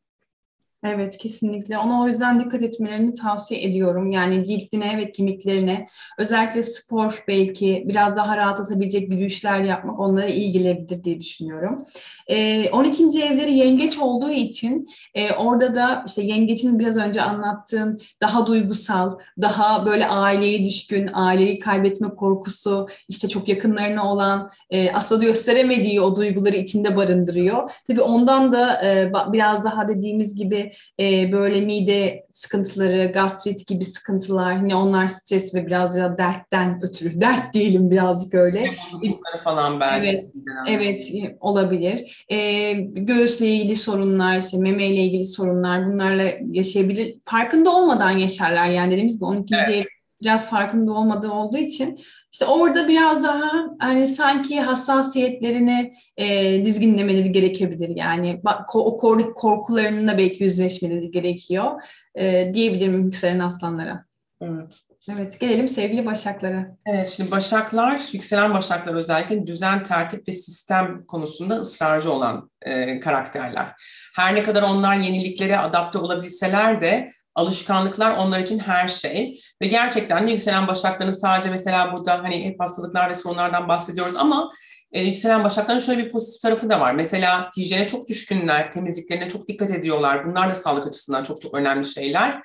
[0.94, 1.78] Evet kesinlikle.
[1.78, 4.10] Ona o yüzden dikkat etmelerini tavsiye ediyorum.
[4.10, 5.84] Yani cildine ve kemiklerine
[6.18, 11.86] özellikle spor belki biraz daha rahatlatabilecek yürüyüşler yapmak onlara iyi gelebilir diye düşünüyorum.
[12.26, 13.04] E, 12.
[13.22, 19.86] evleri yengeç olduğu için e, orada da işte yengecin biraz önce anlattığım daha duygusal, daha
[19.86, 26.56] böyle aileye düşkün, aileyi kaybetme korkusu, işte çok yakınlarına olan e, aslında gösteremediği o duyguları
[26.56, 27.70] içinde barındırıyor.
[27.86, 30.70] Tabii ondan da e, biraz daha dediğimiz gibi
[31.00, 37.20] e, böyle mide sıkıntıları, gastrit gibi sıkıntılar, yine onlar stres ve biraz ya dertten ötürü,
[37.20, 38.64] dert diyelim birazcık öyle.
[38.92, 40.06] Bozuklukları falan belki.
[40.08, 40.30] Evet,
[40.68, 42.24] evet olabilir.
[42.28, 47.14] E, göğüsle ilgili sorunlar, işte memeyle ilgili sorunlar bunlarla yaşayabilir.
[47.24, 49.54] Farkında olmadan yaşarlar yani dediğimiz gibi 12.
[49.54, 49.68] Evet.
[49.68, 49.84] ev
[50.22, 51.98] biraz farkında olmadığı olduğu için
[52.36, 57.96] işte orada biraz daha hani sanki hassasiyetlerini e, dizginlemeleri gerekebilir.
[57.96, 58.40] Yani
[58.74, 58.96] o
[59.34, 61.82] korkularının belki yüzleşmeleri gerekiyor
[62.14, 64.04] e, diyebilirim yükselen aslanlara.
[64.40, 64.78] Evet.
[65.12, 66.76] Evet, gelelim sevgili Başaklara.
[66.86, 73.72] Evet, şimdi Başaklar, yükselen Başaklar özellikle düzen, tertip ve sistem konusunda ısrarcı olan e, karakterler.
[74.16, 80.26] Her ne kadar onlar yeniliklere adapte olabilseler de Alışkanlıklar onlar için her şey ve gerçekten
[80.26, 84.52] yükselen başakların sadece mesela burada hani hep hastalıklar ve sorunlardan bahsediyoruz ama
[84.92, 86.94] e, yükselen başakların şöyle bir pozitif tarafı da var.
[86.94, 90.26] Mesela hijyene çok düşkünler, temizliklerine çok dikkat ediyorlar.
[90.26, 92.42] Bunlar da sağlık açısından çok çok önemli şeyler.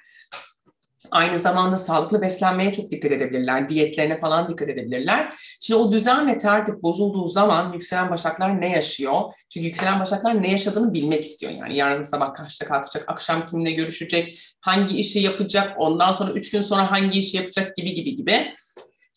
[1.11, 3.69] Aynı zamanda sağlıklı beslenmeye çok dikkat edebilirler.
[3.69, 5.33] Diyetlerine falan dikkat edebilirler.
[5.61, 9.21] Şimdi o düzen ve tertip bozulduğu zaman yükselen başaklar ne yaşıyor?
[9.49, 11.51] Çünkü yükselen başaklar ne yaşadığını bilmek istiyor.
[11.51, 16.61] Yani yarın sabah kaçta kalkacak, akşam kimle görüşecek, hangi işi yapacak, ondan sonra üç gün
[16.61, 18.53] sonra hangi işi yapacak gibi gibi gibi.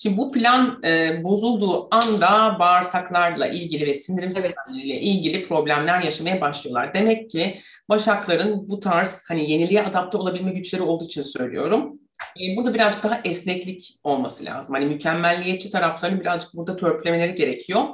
[0.05, 4.45] Şimdi bu plan e, bozulduğu anda bağırsaklarla ilgili ve sindirim evet.
[4.45, 6.95] sistemleriyle ilgili problemler yaşamaya başlıyorlar.
[6.95, 12.01] Demek ki başakların bu tarz hani yeniliğe adapte olabilme güçleri olduğu için söylüyorum.
[12.41, 14.75] E, burada birazcık daha esneklik olması lazım.
[14.75, 17.85] Hani mükemmelliyetçi taraflarını birazcık burada törpülemeleri gerekiyor.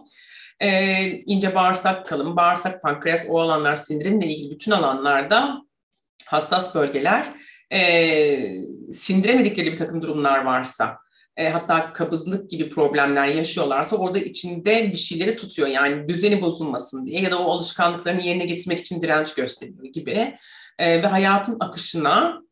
[0.61, 0.71] E,
[1.11, 5.63] ince bağırsak, kalın bağırsak, pankreas, o alanlar sindirimle ilgili bütün alanlarda
[6.27, 7.27] hassas bölgeler.
[7.73, 7.81] E,
[8.93, 10.99] sindiremedikleri bir takım durumlar varsa
[11.37, 15.69] e, hatta kabızlık gibi problemler yaşıyorlarsa orada içinde bir şeyleri tutuyor.
[15.69, 20.37] Yani düzeni bozulmasın diye ya da o alışkanlıklarını yerine getirmek için direnç gösteriyor gibi.
[20.79, 22.43] E, ve hayatın akışına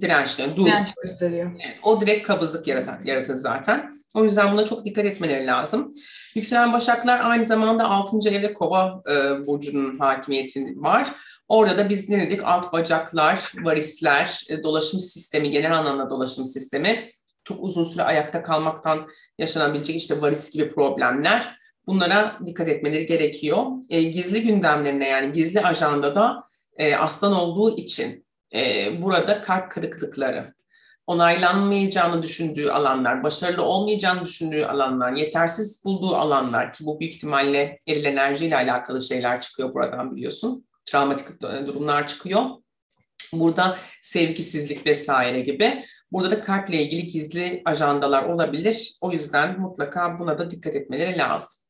[0.00, 0.66] dirençli, dur.
[0.66, 1.52] Direnç gösteriyor.
[1.66, 3.94] Evet, o direkt kabızlık yaratan, yaratır zaten.
[4.14, 5.94] O yüzden buna çok dikkat etmeleri lazım.
[6.34, 8.28] Yükselen Başaklar aynı zamanda 6.
[8.28, 11.08] evde Kova e, burcunun hakimiyeti var.
[11.48, 12.40] Orada da biz ne dedik?
[12.44, 17.10] Alt bacaklar, varisler, e, dolaşım sistemi, genel anlamda dolaşım sistemi
[17.48, 19.08] çok uzun süre ayakta kalmaktan
[19.38, 21.58] yaşanabilecek işte varis gibi problemler.
[21.86, 23.66] Bunlara dikkat etmeleri gerekiyor.
[23.90, 26.44] E, gizli gündemlerine yani gizli ajandada
[26.76, 30.54] e, aslan olduğu için e, burada kalp kırıklıkları,
[31.06, 38.04] onaylanmayacağını düşündüğü alanlar, başarılı olmayacağını düşündüğü alanlar, yetersiz bulduğu alanlar ki bu büyük ihtimalle eril
[38.04, 40.66] enerjiyle alakalı şeyler çıkıyor buradan biliyorsun.
[40.84, 42.42] Travmatik durumlar çıkıyor.
[43.32, 45.84] Burada sevgisizlik vesaire gibi.
[46.12, 48.98] Burada da kalple ilgili gizli ajandalar olabilir.
[49.00, 51.68] O yüzden mutlaka buna da dikkat etmeleri lazım.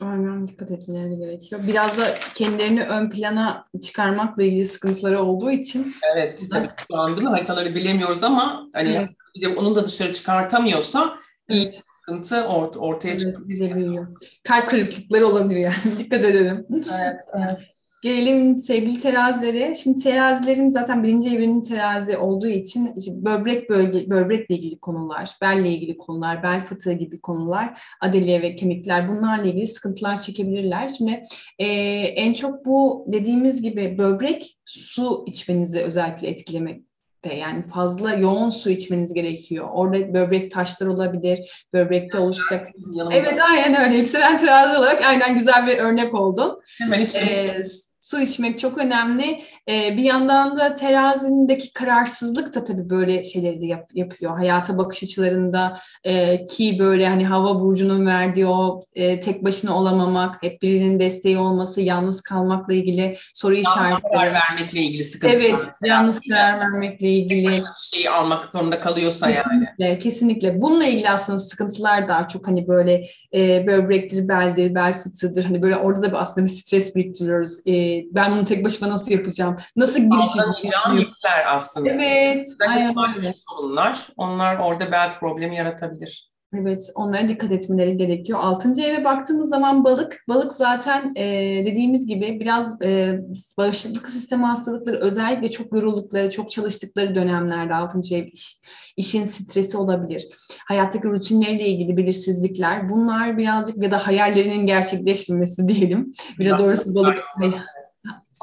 [0.00, 1.60] Aynen dikkat etmeleri gerekiyor.
[1.68, 5.94] Biraz da kendilerini ön plana çıkarmakla ilgili sıkıntıları olduğu için.
[6.14, 9.08] Evet, tabii şu anda haritaları bilemiyoruz ama hani evet.
[9.36, 11.18] bir de onun da dışarı çıkartamıyorsa
[11.48, 11.80] iyi evet.
[11.86, 14.00] sıkıntı ort ortaya evet, çıkabilir.
[14.44, 15.76] Kalp kırıklıkları olabilir yani.
[15.98, 16.66] dikkat edelim.
[16.70, 17.58] Evet, evet.
[18.02, 19.74] Gelelim sevgili terazilere.
[19.74, 25.68] Şimdi terazilerin zaten birinci evrenin terazi olduğu için işte böbrek bölge, böbrekle ilgili konular, belle
[25.68, 30.88] ilgili konular, bel fıtığı gibi konular, adeliye ve kemikler bunlarla ilgili sıkıntılar çekebilirler.
[30.88, 31.24] Şimdi
[31.58, 31.66] e,
[32.00, 36.82] en çok bu dediğimiz gibi böbrek su içmenizi özellikle etkilemek
[37.24, 39.68] de yani fazla yoğun su içmeniz gerekiyor.
[39.72, 42.68] Orada böbrek taşları olabilir, böbrekte oluşacak.
[42.94, 43.16] Yanımda.
[43.16, 43.96] Evet aynen öyle.
[43.96, 46.60] Yükselen terazi olarak aynen güzel bir örnek oldun.
[46.78, 47.28] Hemen içtim.
[47.28, 47.62] Ee,
[48.02, 49.40] su içmek çok önemli.
[49.68, 54.36] Ee, bir yandan da terazindeki kararsızlık da tabii böyle şeyleri de yap, yapıyor.
[54.36, 60.42] Hayata bakış açılarında e, ki böyle hani hava burcunun verdiği o e, tek başına olamamak,
[60.42, 64.16] hep birinin desteği olması, yalnız kalmakla ilgili soru işaretleri.
[64.16, 67.50] Yalnız vermekle ilgili sıkıntı Evet, yalnız karar vermekle ilgili.
[67.50, 67.62] Tek
[67.92, 69.98] şeyi almak zorunda kalıyorsa kesinlikle, yani.
[69.98, 70.60] Kesinlikle.
[70.60, 75.44] Bununla ilgili aslında sıkıntılar daha çok hani böyle e, böbrektir, beldir, bel fıtığıdır.
[75.44, 77.58] Hani böyle orada da aslında bir stres biriktiriyoruz.
[77.66, 79.56] E, ben bunu tek başıma nasıl yapacağım?
[79.76, 80.98] Nasıl girişeceğim?
[80.98, 81.90] yükler aslında.
[81.90, 82.46] Evet.
[82.68, 82.94] Aynen.
[83.32, 84.08] sorunlar.
[84.16, 86.32] Onlar orada bel problemi yaratabilir.
[86.54, 88.38] Evet, onlara dikkat etmeleri gerekiyor.
[88.42, 91.26] Altıncı eve baktığımız zaman balık, balık zaten e,
[91.66, 93.20] dediğimiz gibi biraz e,
[93.58, 98.56] bağışıklık sistemi hastalıkları özellikle çok yoruldukları, çok çalıştıkları dönemlerde altıncı ev iş,
[98.96, 100.28] işin stresi olabilir.
[100.68, 106.14] Hayattaki rutinleriyle ilgili belirsizlikler, bunlar birazcık ya da hayallerinin gerçekleşmemesi diyelim.
[106.38, 107.22] Biraz orası balık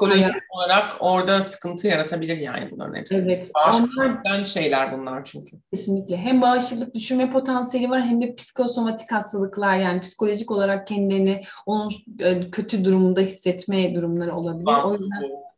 [0.00, 0.42] psikolojik Hayat.
[0.50, 3.14] olarak orada sıkıntı yaratabilir yani bunların hepsi.
[3.14, 3.50] Evet.
[3.54, 5.56] Bağışıklıktan şeyler bunlar çünkü.
[5.74, 6.16] Kesinlikle.
[6.16, 12.50] Hem bağışıklık düşürme potansiyeli var hem de psikosomatik hastalıklar yani psikolojik olarak kendilerini onun e,
[12.50, 14.66] kötü durumunda hissetme durumları olabilir.
[14.66, 15.49] Bağımsız o yüzden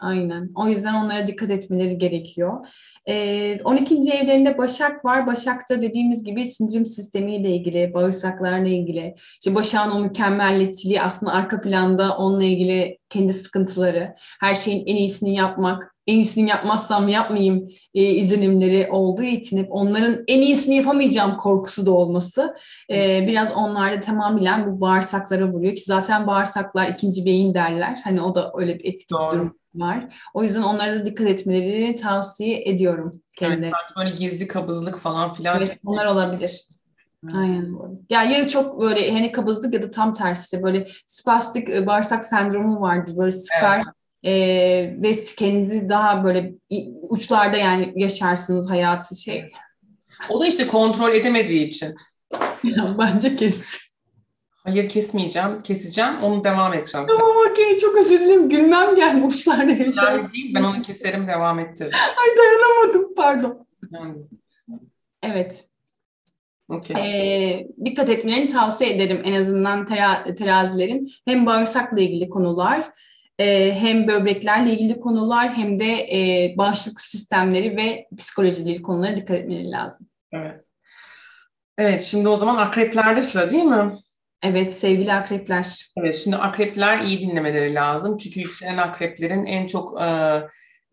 [0.00, 0.50] Aynen.
[0.54, 2.66] O yüzden onlara dikkat etmeleri gerekiyor.
[3.08, 3.94] Ee, 12.
[3.94, 5.26] evlerinde Başak var.
[5.26, 12.16] Başak'ta dediğimiz gibi sindirim sistemiyle ilgili, bağırsaklarla ilgili, işte Başak'ın o mükemmelliyetçiliği aslında arka planda
[12.16, 18.88] onunla ilgili kendi sıkıntıları, her şeyin en iyisini yapmak, en iyisini yapmazsam yapmayayım e, izlenimleri
[18.90, 22.54] olduğu için hep onların en iyisini yapamayacağım korkusu da olması
[22.92, 27.98] e, biraz onlarda tamamen bu bağırsaklara vuruyor ki zaten bağırsaklar ikinci beyin derler.
[28.04, 30.14] Hani o da öyle bir etkili durum var.
[30.34, 33.66] O yüzden onlara da dikkat etmelerini tavsiye ediyorum kendilerine.
[33.66, 35.56] Evet, sanki böyle gizli kabızlık falan filan.
[35.56, 36.68] Evet, onlar olabilir.
[37.34, 38.02] Aynen bu.
[38.10, 42.80] Ya ya çok böyle hani kabızlık ya da tam tersi böyle spastik e, bağırsak sendromu
[42.80, 43.16] vardır.
[43.16, 43.82] Böyle sıkar
[44.24, 44.36] evet.
[44.36, 46.54] e, ve kendinizi daha böyle
[47.02, 49.50] uçlarda yani yaşarsınız hayatı şey.
[50.28, 51.94] O da işte kontrol edemediği için.
[52.64, 53.89] Ya, bence kes.
[54.64, 55.60] Hayır kesmeyeceğim.
[55.60, 56.18] Keseceğim.
[56.22, 57.06] Onu devam edeceğim.
[57.06, 57.78] Tamam okey.
[57.78, 58.48] Çok özür dilerim.
[58.48, 60.32] Gülmem geldi uçlarda yaşarsın.
[60.32, 60.54] değil.
[60.54, 61.94] Ben onu keserim devam ettiririm.
[62.18, 63.14] Ay dayanamadım.
[63.14, 63.66] Pardon.
[63.92, 64.16] Yani.
[65.22, 65.64] Evet.
[66.68, 67.02] Okay.
[67.02, 71.10] Ee, dikkat etmelerini tavsiye ederim en azından tera- terazilerin.
[71.26, 72.90] Hem bağırsakla ilgili konular,
[73.38, 79.36] e, hem böbreklerle ilgili konular, hem de e, bağışıklık sistemleri ve psikolojiyle ilgili konulara dikkat
[79.36, 80.06] etmeleri lazım.
[80.32, 80.64] Evet.
[81.78, 83.92] Evet, şimdi o zaman akreplerde sıra değil mi?
[84.42, 85.90] Evet, sevgili akrepler.
[85.96, 88.16] Evet, şimdi akrepler iyi dinlemeleri lazım.
[88.16, 90.40] Çünkü yükselen akreplerin en çok e,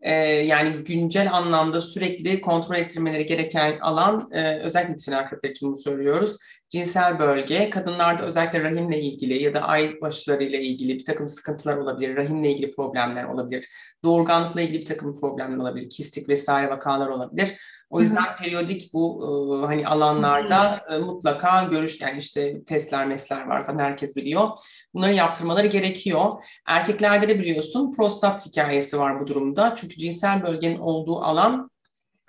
[0.00, 5.76] e, yani güncel anlamda sürekli kontrol ettirmeleri gereken alan e, özellikle yükselen akrepler için bunu
[5.76, 6.36] söylüyoruz.
[6.68, 12.16] Cinsel bölge, kadınlarda özellikle rahimle ilgili ya da ay başlarıyla ilgili bir takım sıkıntılar olabilir,
[12.16, 13.68] rahimle ilgili problemler olabilir,
[14.04, 17.56] doğurganlıkla ilgili bir takım problemler olabilir, kistik vesaire vakalar olabilir.
[17.90, 18.36] O yüzden Hı-hı.
[18.36, 19.24] periyodik bu
[19.62, 24.48] e, hani alanlarda e, mutlaka görüş yani işte testler mesler var zaten herkes biliyor.
[24.94, 26.32] Bunları yaptırmaları gerekiyor.
[26.66, 29.74] Erkeklerde de biliyorsun prostat hikayesi var bu durumda.
[29.76, 31.70] Çünkü cinsel bölgenin olduğu alan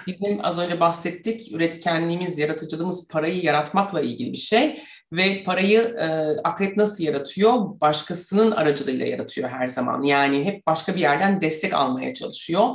[0.08, 6.08] bizim az önce bahsettik üretkenliğimiz, yaratıcılığımız parayı yaratmakla ilgili bir şey ve parayı e,
[6.44, 7.82] akrep nasıl yaratıyor?
[7.82, 10.04] Başkasının aracılığıyla yaratıyor her zaman.
[10.04, 12.70] Yani hep başka bir yerden destek almaya çalışıyor.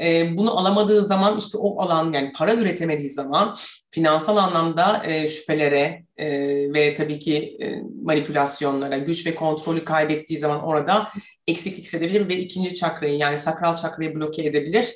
[0.00, 3.56] E, bunu alamadığı zaman işte o alan yani para üretemediği zaman
[3.90, 6.28] finansal anlamda e, şüphelere e,
[6.74, 11.08] ve tabii ki e, manipülasyonlara, güç ve kontrolü kaybettiği zaman orada
[11.46, 14.94] eksiklik hissedebilir ve ikinci çakrayı yani sakral çakrayı bloke edebilir.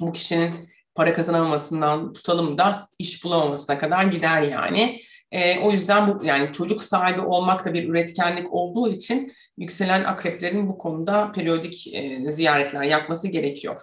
[0.00, 0.50] Bu kişinin
[0.94, 5.00] para kazanamamasından tutalım da iş bulamamasına kadar gider yani.
[5.32, 10.68] E, o yüzden bu yani çocuk sahibi olmak da bir üretkenlik olduğu için yükselen akreplerin
[10.68, 13.80] bu konuda periyodik e, ziyaretler yapması gerekiyor.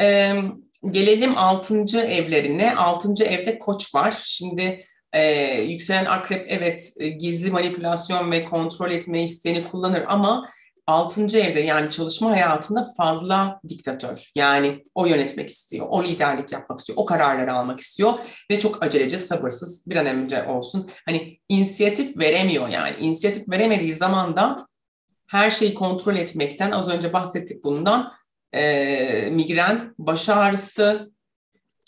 [0.00, 0.34] E,
[0.90, 2.74] gelelim altıncı evlerine.
[2.74, 4.14] Altıncı evde koç var.
[4.24, 10.48] Şimdi e, yükselen akrep evet e, gizli manipülasyon ve kontrol etme isteğini kullanır ama
[10.86, 14.30] altıncı evde yani çalışma hayatında fazla diktatör.
[14.34, 18.12] Yani o yönetmek istiyor, o liderlik yapmak istiyor, o kararları almak istiyor
[18.50, 20.90] ve çok aceleci, sabırsız bir an önce olsun.
[21.06, 22.96] Hani inisiyatif veremiyor yani.
[23.00, 24.66] İnisiyatif veremediği zaman da
[25.26, 28.12] her şeyi kontrol etmekten, az önce bahsettik bundan,
[28.52, 31.12] e, migren, baş ağrısı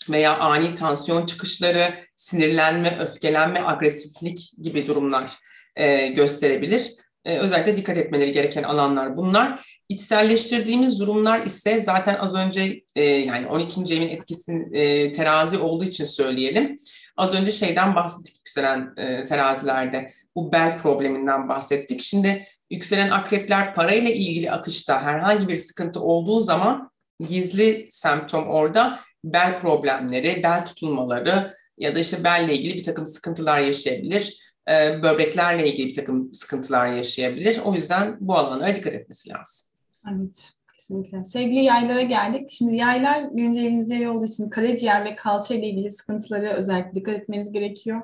[0.09, 5.31] veya ani tansiyon çıkışları, sinirlenme, öfkelenme, agresiflik gibi durumlar
[5.75, 6.91] e, gösterebilir.
[7.25, 9.79] E, özellikle dikkat etmeleri gereken alanlar bunlar.
[9.89, 13.95] İçselleştirdiğimiz durumlar ise zaten az önce e, yani 12.
[13.95, 16.75] evin etkisi e, terazi olduğu için söyleyelim.
[17.17, 20.11] Az önce şeyden bahsettik yükselen e, terazilerde.
[20.35, 22.01] Bu bel probleminden bahsettik.
[22.01, 29.57] Şimdi yükselen akrepler parayla ilgili akışta herhangi bir sıkıntı olduğu zaman gizli semptom orada bel
[29.57, 34.45] problemleri, bel tutulmaları ya da işte belle ilgili bir takım sıkıntılar yaşayabilir.
[34.69, 37.59] Ee, böbreklerle ilgili bir takım sıkıntılar yaşayabilir.
[37.65, 39.65] O yüzden bu alanlara dikkat etmesi lazım.
[40.11, 40.51] Evet.
[40.85, 41.25] Kesinlikle.
[41.25, 42.49] Sevgili yaylara geldik.
[42.49, 47.51] Şimdi yaylar birinci evinize olduğu için karaciğer ve kalça ile ilgili sıkıntıları özellikle dikkat etmeniz
[47.51, 48.01] gerekiyor.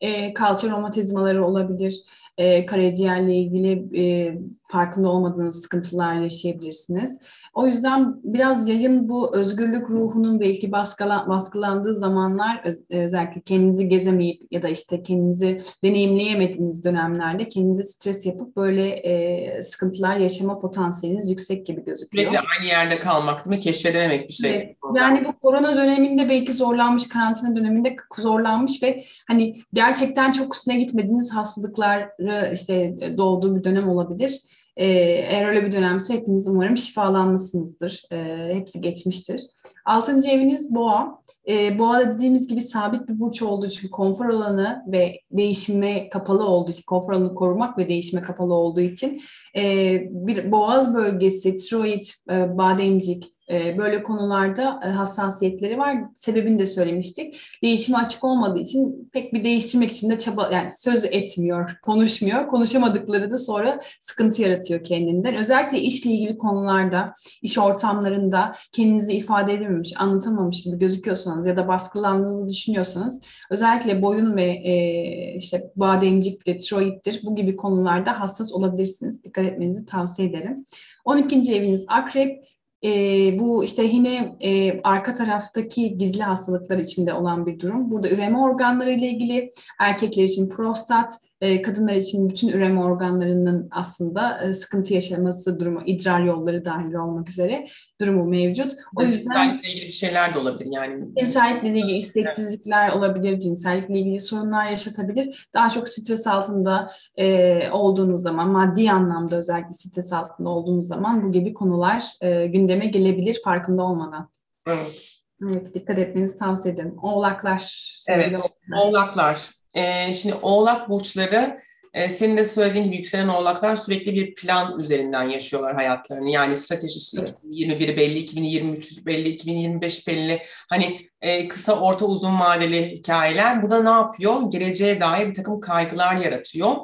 [0.00, 2.04] E, kalça romatizmaları olabilir.
[2.38, 4.34] E, karaciğerle ilgili e,
[4.68, 7.20] farkında olmadığınız sıkıntılar yaşayabilirsiniz.
[7.54, 14.62] O yüzden biraz yayın bu özgürlük ruhunun belki baskılan, baskılandığı zamanlar özellikle kendinizi gezemeyip ya
[14.62, 21.84] da işte kendinizi deneyimleyemediğiniz dönemlerde kendinizi stres yapıp böyle e, sıkıntılar yaşama potansiyeliniz yüksek gibi
[21.84, 22.23] gözüküyor.
[22.30, 23.62] Sürekli aynı yerde kalmak değil mi?
[23.62, 24.54] Keşfedememek bir şey.
[24.54, 24.76] Evet.
[24.96, 31.34] Yani bu korona döneminde belki zorlanmış, karantina döneminde zorlanmış ve hani gerçekten çok üstüne gitmediğiniz
[31.34, 34.40] hastalıkları işte doğduğu bir dönem olabilir.
[34.76, 34.86] Ee,
[35.28, 38.02] eğer öyle bir dönemse hepiniz umarım şifalanmışsınızdır.
[38.12, 39.42] Ee, hepsi geçmiştir.
[39.86, 41.18] Altıncı eviniz boğa.
[41.48, 46.70] Ee, boğa dediğimiz gibi sabit bir burç olduğu için konfor alanı ve değişime kapalı olduğu
[46.70, 49.20] için, konfor alanı korumak ve değişime kapalı olduğu için
[49.56, 49.62] e,
[50.10, 55.96] bir boğaz bölgesi, tiroid, e, bademcik, böyle konularda e, hassasiyetleri var.
[56.14, 57.40] Sebebini de söylemiştik.
[57.62, 62.46] Değişime açık olmadığı için pek bir değiştirmek için de çaba yani söz etmiyor, konuşmuyor.
[62.46, 65.34] Konuşamadıkları da sonra sıkıntı yaratıyor kendinden.
[65.34, 72.48] Özellikle işle ilgili konularda, iş ortamlarında kendinizi ifade edememiş, anlatamamış gibi gözüküyorsanız ya da baskılandığınızı
[72.48, 79.24] düşünüyorsanız özellikle boyun ve e, işte bademciktir, tiroiddir bu gibi konularda hassas olabilirsiniz.
[79.24, 80.66] Dikkat etmenizi tavsiye ederim.
[81.04, 81.54] 12.
[81.54, 82.44] eviniz akrep
[82.84, 82.90] e,
[83.38, 87.90] bu işte yine e, arka taraftaki gizli hastalıklar içinde olan bir durum.
[87.90, 94.44] Burada üreme organları ile ilgili erkekler için prostat, e, kadınlar için bütün üreme organlarının aslında
[94.44, 97.66] e, sıkıntı yaşaması durumu, idrar yolları dahil olmak üzere
[98.00, 98.72] durumu mevcut.
[98.96, 101.04] O yüzden cinsellikle ilgili bir şeyler de olabilir yani.
[101.18, 105.48] Cinsellikle ilgili isteksizlikler olabilir, cinsellikle ilgili sorunlar yaşatabilir.
[105.54, 111.32] Daha çok stres altında e, olduğunuz zaman, maddi anlamda özellikle stres altında olduğunuz zaman bu
[111.32, 114.30] gibi konular e, gündeme gelebilir farkında olmadan.
[114.66, 115.10] Evet.
[115.50, 116.94] Evet, dikkat etmenizi tavsiye ederim.
[117.02, 117.90] Oğlaklar.
[118.08, 118.88] Evet, oğlaklar.
[118.88, 119.50] oğlaklar.
[119.74, 121.60] E, şimdi oğlak burçları
[121.94, 126.30] e, senin de söylediğin gibi yükselen oğlaklar sürekli bir plan üzerinden yaşıyorlar hayatlarını.
[126.30, 127.30] Yani strateji evet.
[127.30, 130.42] 2021 belli, 2023 belli, 2025 belli.
[130.68, 133.62] Hani e, kısa, orta, uzun vadeli hikayeler.
[133.62, 134.50] Bu da ne yapıyor?
[134.50, 136.76] Geleceğe dair bir takım kaygılar yaratıyor.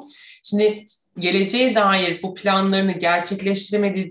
[0.43, 0.73] Şimdi
[1.19, 4.09] geleceğe dair bu planlarını gerçekleştiremediği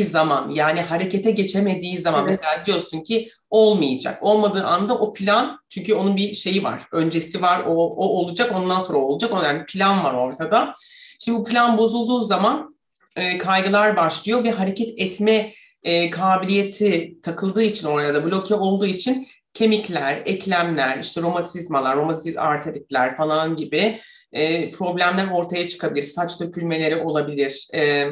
[0.00, 2.30] e, zaman yani harekete geçemediği zaman evet.
[2.30, 4.18] mesela diyorsun ki olmayacak.
[4.20, 6.82] Olmadığı anda o plan çünkü onun bir şeyi var.
[6.92, 7.62] Öncesi var.
[7.66, 9.30] O, o olacak ondan sonra olacak.
[9.44, 10.72] Yani plan var ortada.
[11.18, 12.76] Şimdi bu plan bozulduğu zaman
[13.16, 15.52] e, kaygılar başlıyor ve hareket etme
[15.82, 23.16] e, kabiliyeti takıldığı için oraya da bloke olduğu için kemikler, eklemler, işte romatizmalar, romatizm arteritler
[23.16, 24.00] falan gibi
[24.32, 26.02] e, problemler ortaya çıkabilir.
[26.02, 27.68] Saç dökülmeleri olabilir.
[27.74, 28.08] E,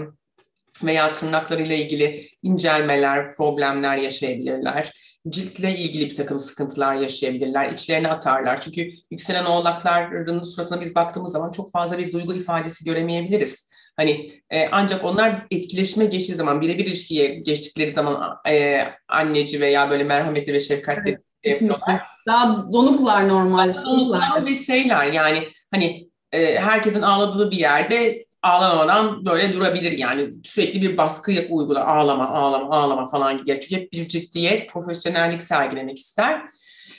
[0.84, 4.92] veya tırnaklarıyla ilgili incelmeler, problemler yaşayabilirler.
[5.28, 7.72] Ciltle ilgili bir takım sıkıntılar yaşayabilirler.
[7.72, 8.60] İçlerine atarlar.
[8.60, 13.70] Çünkü yükselen oğlakların suratına biz baktığımız zaman çok fazla bir duygu ifadesi göremeyebiliriz.
[13.96, 20.04] Hani e, ancak onlar etkileşime geçtiği zaman, birebir ilişkiye geçtikleri zaman e, anneci veya böyle
[20.04, 22.02] merhametli ve şefkatli evet, yapıyorlar.
[22.26, 23.72] Daha donuklar normalde.
[23.84, 25.38] Donuklar ve şeyler yani
[25.70, 31.86] hani e, herkesin ağladığı bir yerde ağlamadan böyle durabilir yani sürekli bir baskı yap uygular
[31.86, 36.42] ağlama ağlama ağlama falan gibi çünkü hep bir ciddiyet profesyonellik sergilemek ister.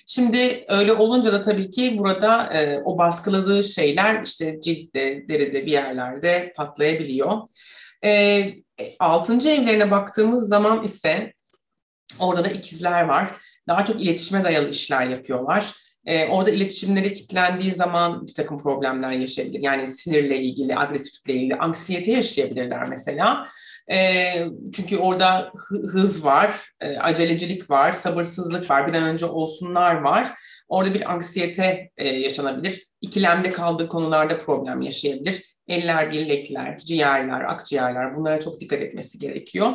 [0.08, 5.72] Şimdi öyle olunca da tabii ki burada e, o baskıladığı şeyler işte ciltte, deride bir
[5.72, 7.38] yerlerde patlayabiliyor.
[8.04, 8.44] E,
[9.00, 11.34] altıncı evlerine baktığımız zaman ise
[12.20, 13.30] Orada da ikizler var.
[13.68, 15.74] Daha çok iletişime dayalı işler yapıyorlar.
[16.06, 19.60] E, orada iletişimleri kilitlendiği zaman bir takım problemler yaşayabilir.
[19.62, 23.48] Yani sinirle ilgili, agresiflikle ilgili, anksiyete yaşayabilirler mesela.
[23.92, 24.34] E,
[24.74, 30.32] çünkü orada hız var, e, acelecilik var, sabırsızlık var, bir an önce olsunlar var.
[30.68, 32.88] Orada bir anksiyete e, yaşanabilir.
[33.02, 35.56] İkilemde kaldığı konularda problem yaşayabilir.
[35.68, 39.74] Eller, bilekler, ciğerler, akciğerler bunlara çok dikkat etmesi gerekiyor.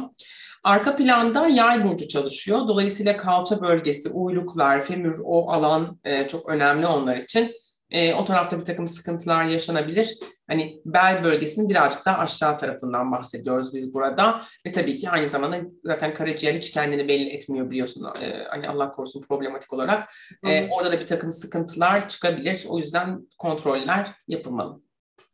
[0.66, 2.68] Arka planda yay burcu çalışıyor.
[2.68, 7.52] Dolayısıyla kalça bölgesi, uyluklar, femür o alan e, çok önemli onlar için.
[7.90, 10.18] E, o tarafta bir takım sıkıntılar yaşanabilir.
[10.48, 14.42] Hani bel bölgesinin birazcık daha aşağı tarafından bahsediyoruz biz burada.
[14.66, 18.06] Ve tabii ki aynı zamanda zaten karaciğer hiç kendini belli etmiyor biliyorsun.
[18.22, 20.12] E, hani Allah korusun problematik olarak.
[20.46, 22.64] E, orada da bir takım sıkıntılar çıkabilir.
[22.68, 24.80] O yüzden kontroller yapılmalı.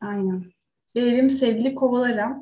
[0.01, 0.45] Aynen.
[0.95, 2.37] Gelelim sevgili kovalara.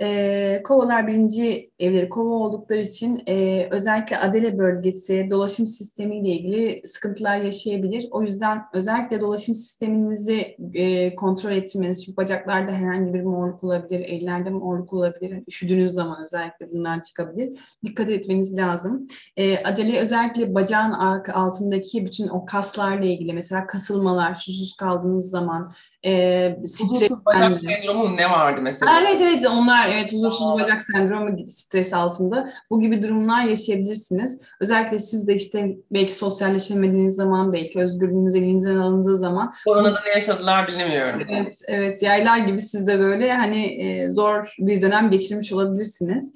[0.00, 7.36] E, kovalar birinci evleri kova oldukları için e, özellikle adele bölgesi, dolaşım sistemiyle ilgili sıkıntılar
[7.36, 8.08] yaşayabilir.
[8.10, 14.50] O yüzden özellikle dolaşım sisteminizi e, kontrol etmeniz, çünkü bacaklarda herhangi bir morluk olabilir, ellerde
[14.50, 15.44] morluk olabilir.
[15.48, 17.60] Üşüdüğünüz zaman özellikle bunlar çıkabilir.
[17.84, 19.06] Dikkat etmeniz lazım.
[19.36, 20.92] E, adele özellikle bacağın
[21.32, 25.72] altındaki bütün o kaslarla ilgili mesela kasılmalar, susuz kaldığınız zaman,
[26.04, 29.00] e, stres bacak sendromu ne vardı mesela?
[29.00, 30.54] Evet evet onlar evet huzursuz Aa.
[30.54, 34.40] bacak sendromu gibi stres altında bu gibi durumlar yaşayabilirsiniz.
[34.60, 39.52] Özellikle siz de işte belki sosyalleşemediğiniz zaman belki özgürlüğünüz elinizden alındığı zaman.
[39.66, 41.22] Koronada ne yaşadılar bilmiyorum.
[41.28, 46.32] Evet evet yaylar gibi siz de böyle hani e, zor bir dönem geçirmiş olabilirsiniz.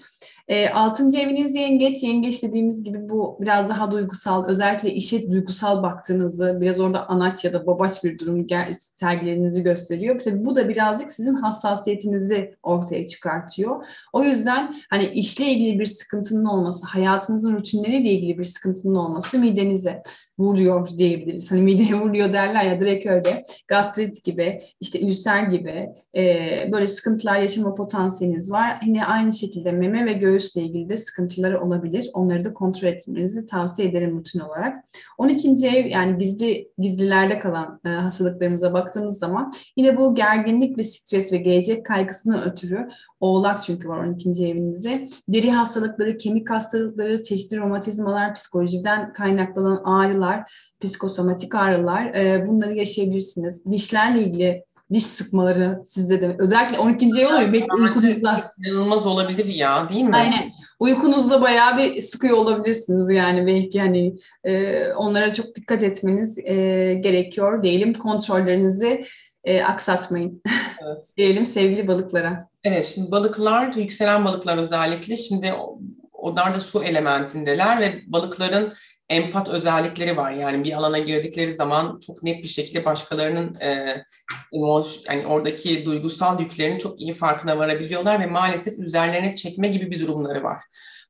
[0.48, 2.02] E, altıncı eviniz yengeç.
[2.02, 7.52] Yengeç dediğimiz gibi bu biraz daha duygusal, özellikle işe duygusal baktığınızı, biraz orada anaç ya
[7.52, 8.46] da babaç bir durum
[8.78, 10.18] sergilerinizi gösteriyor.
[10.18, 13.86] Tabii bu da birazcık sizin hassasiyetinizi ortaya çıkartıyor.
[14.12, 20.02] O yüzden hani işle ilgili bir sıkıntının olması, hayatınızın rutinleriyle ilgili bir sıkıntının olması midenize
[20.38, 21.50] vuruyor diyebiliriz.
[21.50, 23.42] Hani mideye vuruyor derler ya direkt öyle.
[23.68, 28.80] Gastrit gibi, işte ülser gibi e, böyle sıkıntılar yaşama potansiyeliniz var.
[28.86, 32.10] Yine aynı şekilde meme ve göğüsle ilgili de sıkıntıları olabilir.
[32.12, 34.84] Onları da kontrol etmenizi tavsiye ederim rutin olarak.
[35.18, 35.48] 12.
[35.66, 41.36] ev yani gizli gizlilerde kalan e, hastalıklarımıza baktığımız zaman yine bu gerginlik ve stres ve
[41.36, 42.88] gelecek kaygısını ötürü
[43.20, 44.46] oğlak çünkü var 12.
[44.46, 45.08] evinizde.
[45.28, 53.64] Deri hastalıkları, kemik hastalıkları, çeşitli romatizmalar, psikolojiden kaynaklanan ağrılar ağrılar, psikosomatik ağrılar e, bunları yaşayabilirsiniz.
[53.70, 57.06] Dişlerle ilgili diş sıkmaları sizde de özellikle 12.
[57.06, 58.52] ev oluyor belki uykunuzda.
[58.66, 60.16] İnanılmaz olabilir ya değil mi?
[60.16, 60.50] Aynen.
[60.80, 64.14] Uykunuzda bayağı bir sıkıyor olabilirsiniz yani belki hani
[64.44, 66.54] e, onlara çok dikkat etmeniz e,
[67.00, 67.94] gerekiyor diyelim.
[67.94, 69.04] Kontrollerinizi
[69.44, 70.42] e, aksatmayın.
[70.84, 71.04] Evet.
[71.16, 72.48] diyelim sevgili balıklara.
[72.64, 75.52] Evet şimdi balıklar, yükselen balıklar özellikle şimdi
[76.12, 78.72] onlar da su elementindeler ve balıkların
[79.08, 80.32] empat özellikleri var.
[80.32, 84.04] Yani bir alana girdikleri zaman çok net bir şekilde başkalarının e,
[85.08, 90.42] yani oradaki duygusal yüklerinin çok iyi farkına varabiliyorlar ve maalesef üzerlerine çekme gibi bir durumları
[90.42, 90.62] var.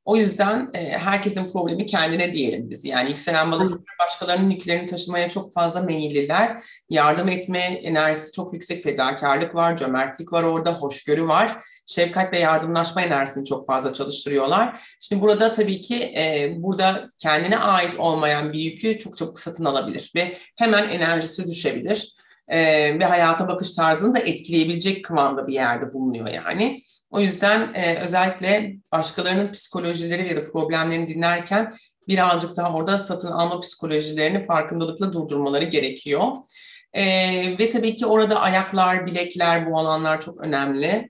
[0.05, 2.85] O yüzden e, herkesin problemi kendine diyelim biz.
[2.85, 6.63] Yani yükselen balıklar başkalarının yüklerini taşımaya çok fazla meyilliler.
[6.89, 11.63] Yardım etme enerjisi çok yüksek, fedakarlık var, cömertlik var orada, hoşgörü var.
[11.87, 14.79] Şefkat ve yardımlaşma enerjisini çok fazla çalıştırıyorlar.
[14.99, 20.11] Şimdi burada tabii ki e, burada kendine ait olmayan bir yükü çok çabuk satın alabilir
[20.15, 22.15] ve hemen enerjisi düşebilir.
[22.47, 22.59] E,
[22.99, 26.81] ve hayata bakış tarzını da etkileyebilecek kıvamda bir yerde bulunuyor yani.
[27.11, 31.73] O yüzden e, özellikle başkalarının psikolojileri ya da problemlerini dinlerken
[32.07, 36.31] birazcık daha orada satın alma psikolojilerini farkındalıkla durdurmaları gerekiyor.
[36.93, 37.03] E,
[37.59, 41.09] ve tabii ki orada ayaklar, bilekler, bu alanlar çok önemli.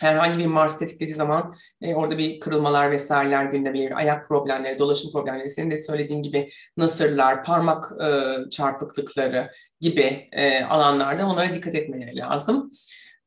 [0.00, 3.98] Herhangi bir Mars tetiklediği zaman e, orada bir kırılmalar vesaireler gündeme gelir.
[3.98, 9.50] Ayak problemleri, dolaşım problemleri, senin de söylediğin gibi nasırlar, parmak e, çarpıklıkları
[9.80, 12.70] gibi e, alanlarda onlara dikkat etmeleri lazım.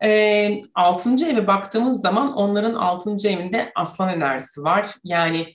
[0.04, 4.96] E, altıncı eve baktığımız zaman onların altıncı evinde aslan enerjisi var.
[5.04, 5.54] Yani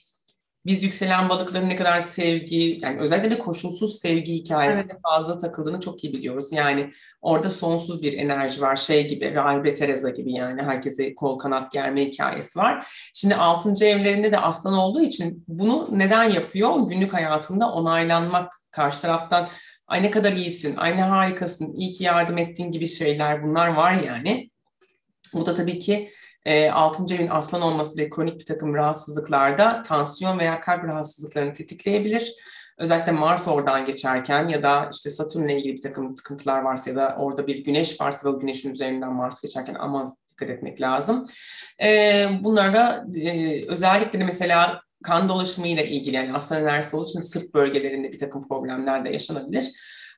[0.65, 5.01] biz yükselen balıkların ne kadar sevgi, yani özellikle de koşulsuz sevgi hikayesine evet.
[5.03, 6.51] fazla takıldığını çok iyi biliyoruz.
[6.51, 6.91] Yani
[7.21, 8.75] orada sonsuz bir enerji var.
[8.75, 12.87] Şey gibi, Rahibe Teresa gibi yani herkese kol kanat germe hikayesi var.
[13.13, 16.87] Şimdi altıncı evlerinde de aslan olduğu için bunu neden yapıyor?
[16.89, 19.47] Günlük hayatında onaylanmak, karşı taraftan
[19.93, 23.93] ay ne kadar iyisin, ay ne harikasın, iyi ki yardım ettiğin gibi şeyler bunlar var
[23.93, 24.49] yani.
[25.33, 26.09] Bu da tabii ki
[26.45, 27.15] e, 6.
[27.15, 32.33] evin aslan olması ve kronik bir takım rahatsızlıklarda tansiyon veya kalp rahatsızlıklarını tetikleyebilir.
[32.77, 37.15] Özellikle Mars oradan geçerken ya da işte Satürn'le ilgili bir takım sıkıntılar varsa ya da
[37.19, 41.25] orada bir güneş varsa ve o güneşin üzerinden Mars geçerken aman dikkat etmek lazım.
[41.83, 47.53] E, bunlara e, özellikle de mesela kan dolaşımıyla ilgili yani aslan enerjisi olduğu için sırt
[47.53, 49.71] bölgelerinde bir takım problemler de yaşanabilir.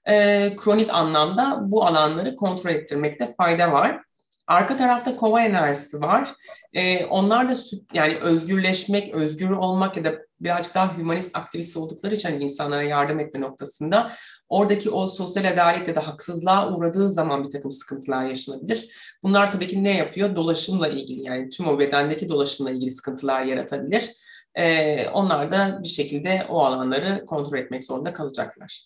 [0.06, 4.02] E, kronik anlamda bu alanları kontrol ettirmekte fayda var.
[4.48, 6.34] Arka tarafta kova enerjisi var.
[6.74, 7.54] Ee, onlar da
[7.94, 13.20] yani özgürleşmek, özgür olmak ya da birazcık daha hümanist aktivist oldukları için hani insanlara yardım
[13.20, 14.12] etme noktasında
[14.50, 18.90] oradaki o sosyal adalet ya da haksızlığa uğradığı zaman bir takım sıkıntılar yaşanabilir.
[19.24, 20.36] Bunlar tabii ki ne yapıyor?
[20.36, 24.12] Dolaşımla ilgili yani tüm o bedendeki dolaşımla ilgili sıkıntılar yaratabilir.
[24.56, 28.86] Ee, onlar da bir şekilde o alanları kontrol etmek zorunda kalacaklar.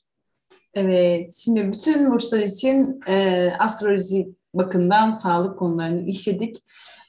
[0.73, 6.55] Evet, şimdi bütün burçlar için e, astroloji bakımdan sağlık konularını işledik.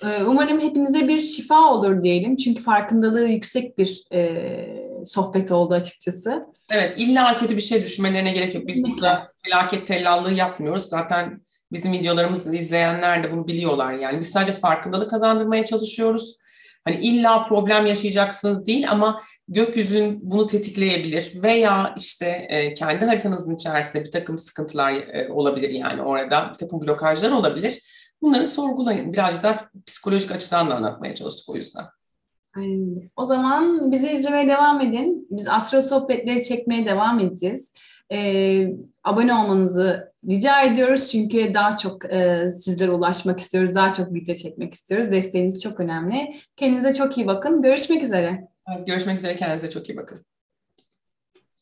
[0.05, 2.37] Ee, umarım hepinize bir şifa olur diyelim.
[2.37, 6.47] Çünkü farkındalığı yüksek bir e, sohbet oldu açıkçası.
[6.73, 8.67] Evet, illa kötü bir şey düşünmelerine gerek yok.
[8.67, 10.83] Biz burada felaket tellallığı yapmıyoruz.
[10.83, 11.43] Zaten
[11.73, 13.93] bizim videolarımızı izleyenler de bunu biliyorlar.
[13.93, 16.39] Yani biz sadece farkındalık kazandırmaya çalışıyoruz.
[16.85, 24.05] Hani illa problem yaşayacaksınız değil ama gökyüzün bunu tetikleyebilir veya işte e, kendi haritanızın içerisinde
[24.05, 27.83] bir takım sıkıntılar e, olabilir yani orada bir takım blokajlar olabilir.
[28.23, 29.13] Bunları sorgulayın.
[29.13, 31.85] Birazcık daha psikolojik açıdan da anlatmaya çalıştık o yüzden.
[33.17, 35.27] O zaman bizi izlemeye devam edin.
[35.31, 37.75] Biz astro sohbetleri çekmeye devam edeceğiz.
[38.13, 38.69] Ee,
[39.05, 44.75] abone olmanızı rica ediyoruz çünkü daha çok e, sizlere ulaşmak istiyoruz, daha çok video çekmek
[44.75, 45.11] istiyoruz.
[45.11, 46.35] Desteğiniz çok önemli.
[46.57, 47.63] Kendinize çok iyi bakın.
[47.63, 48.49] Görüşmek üzere.
[48.87, 49.37] görüşmek üzere.
[49.37, 50.19] Kendinize çok iyi bakın.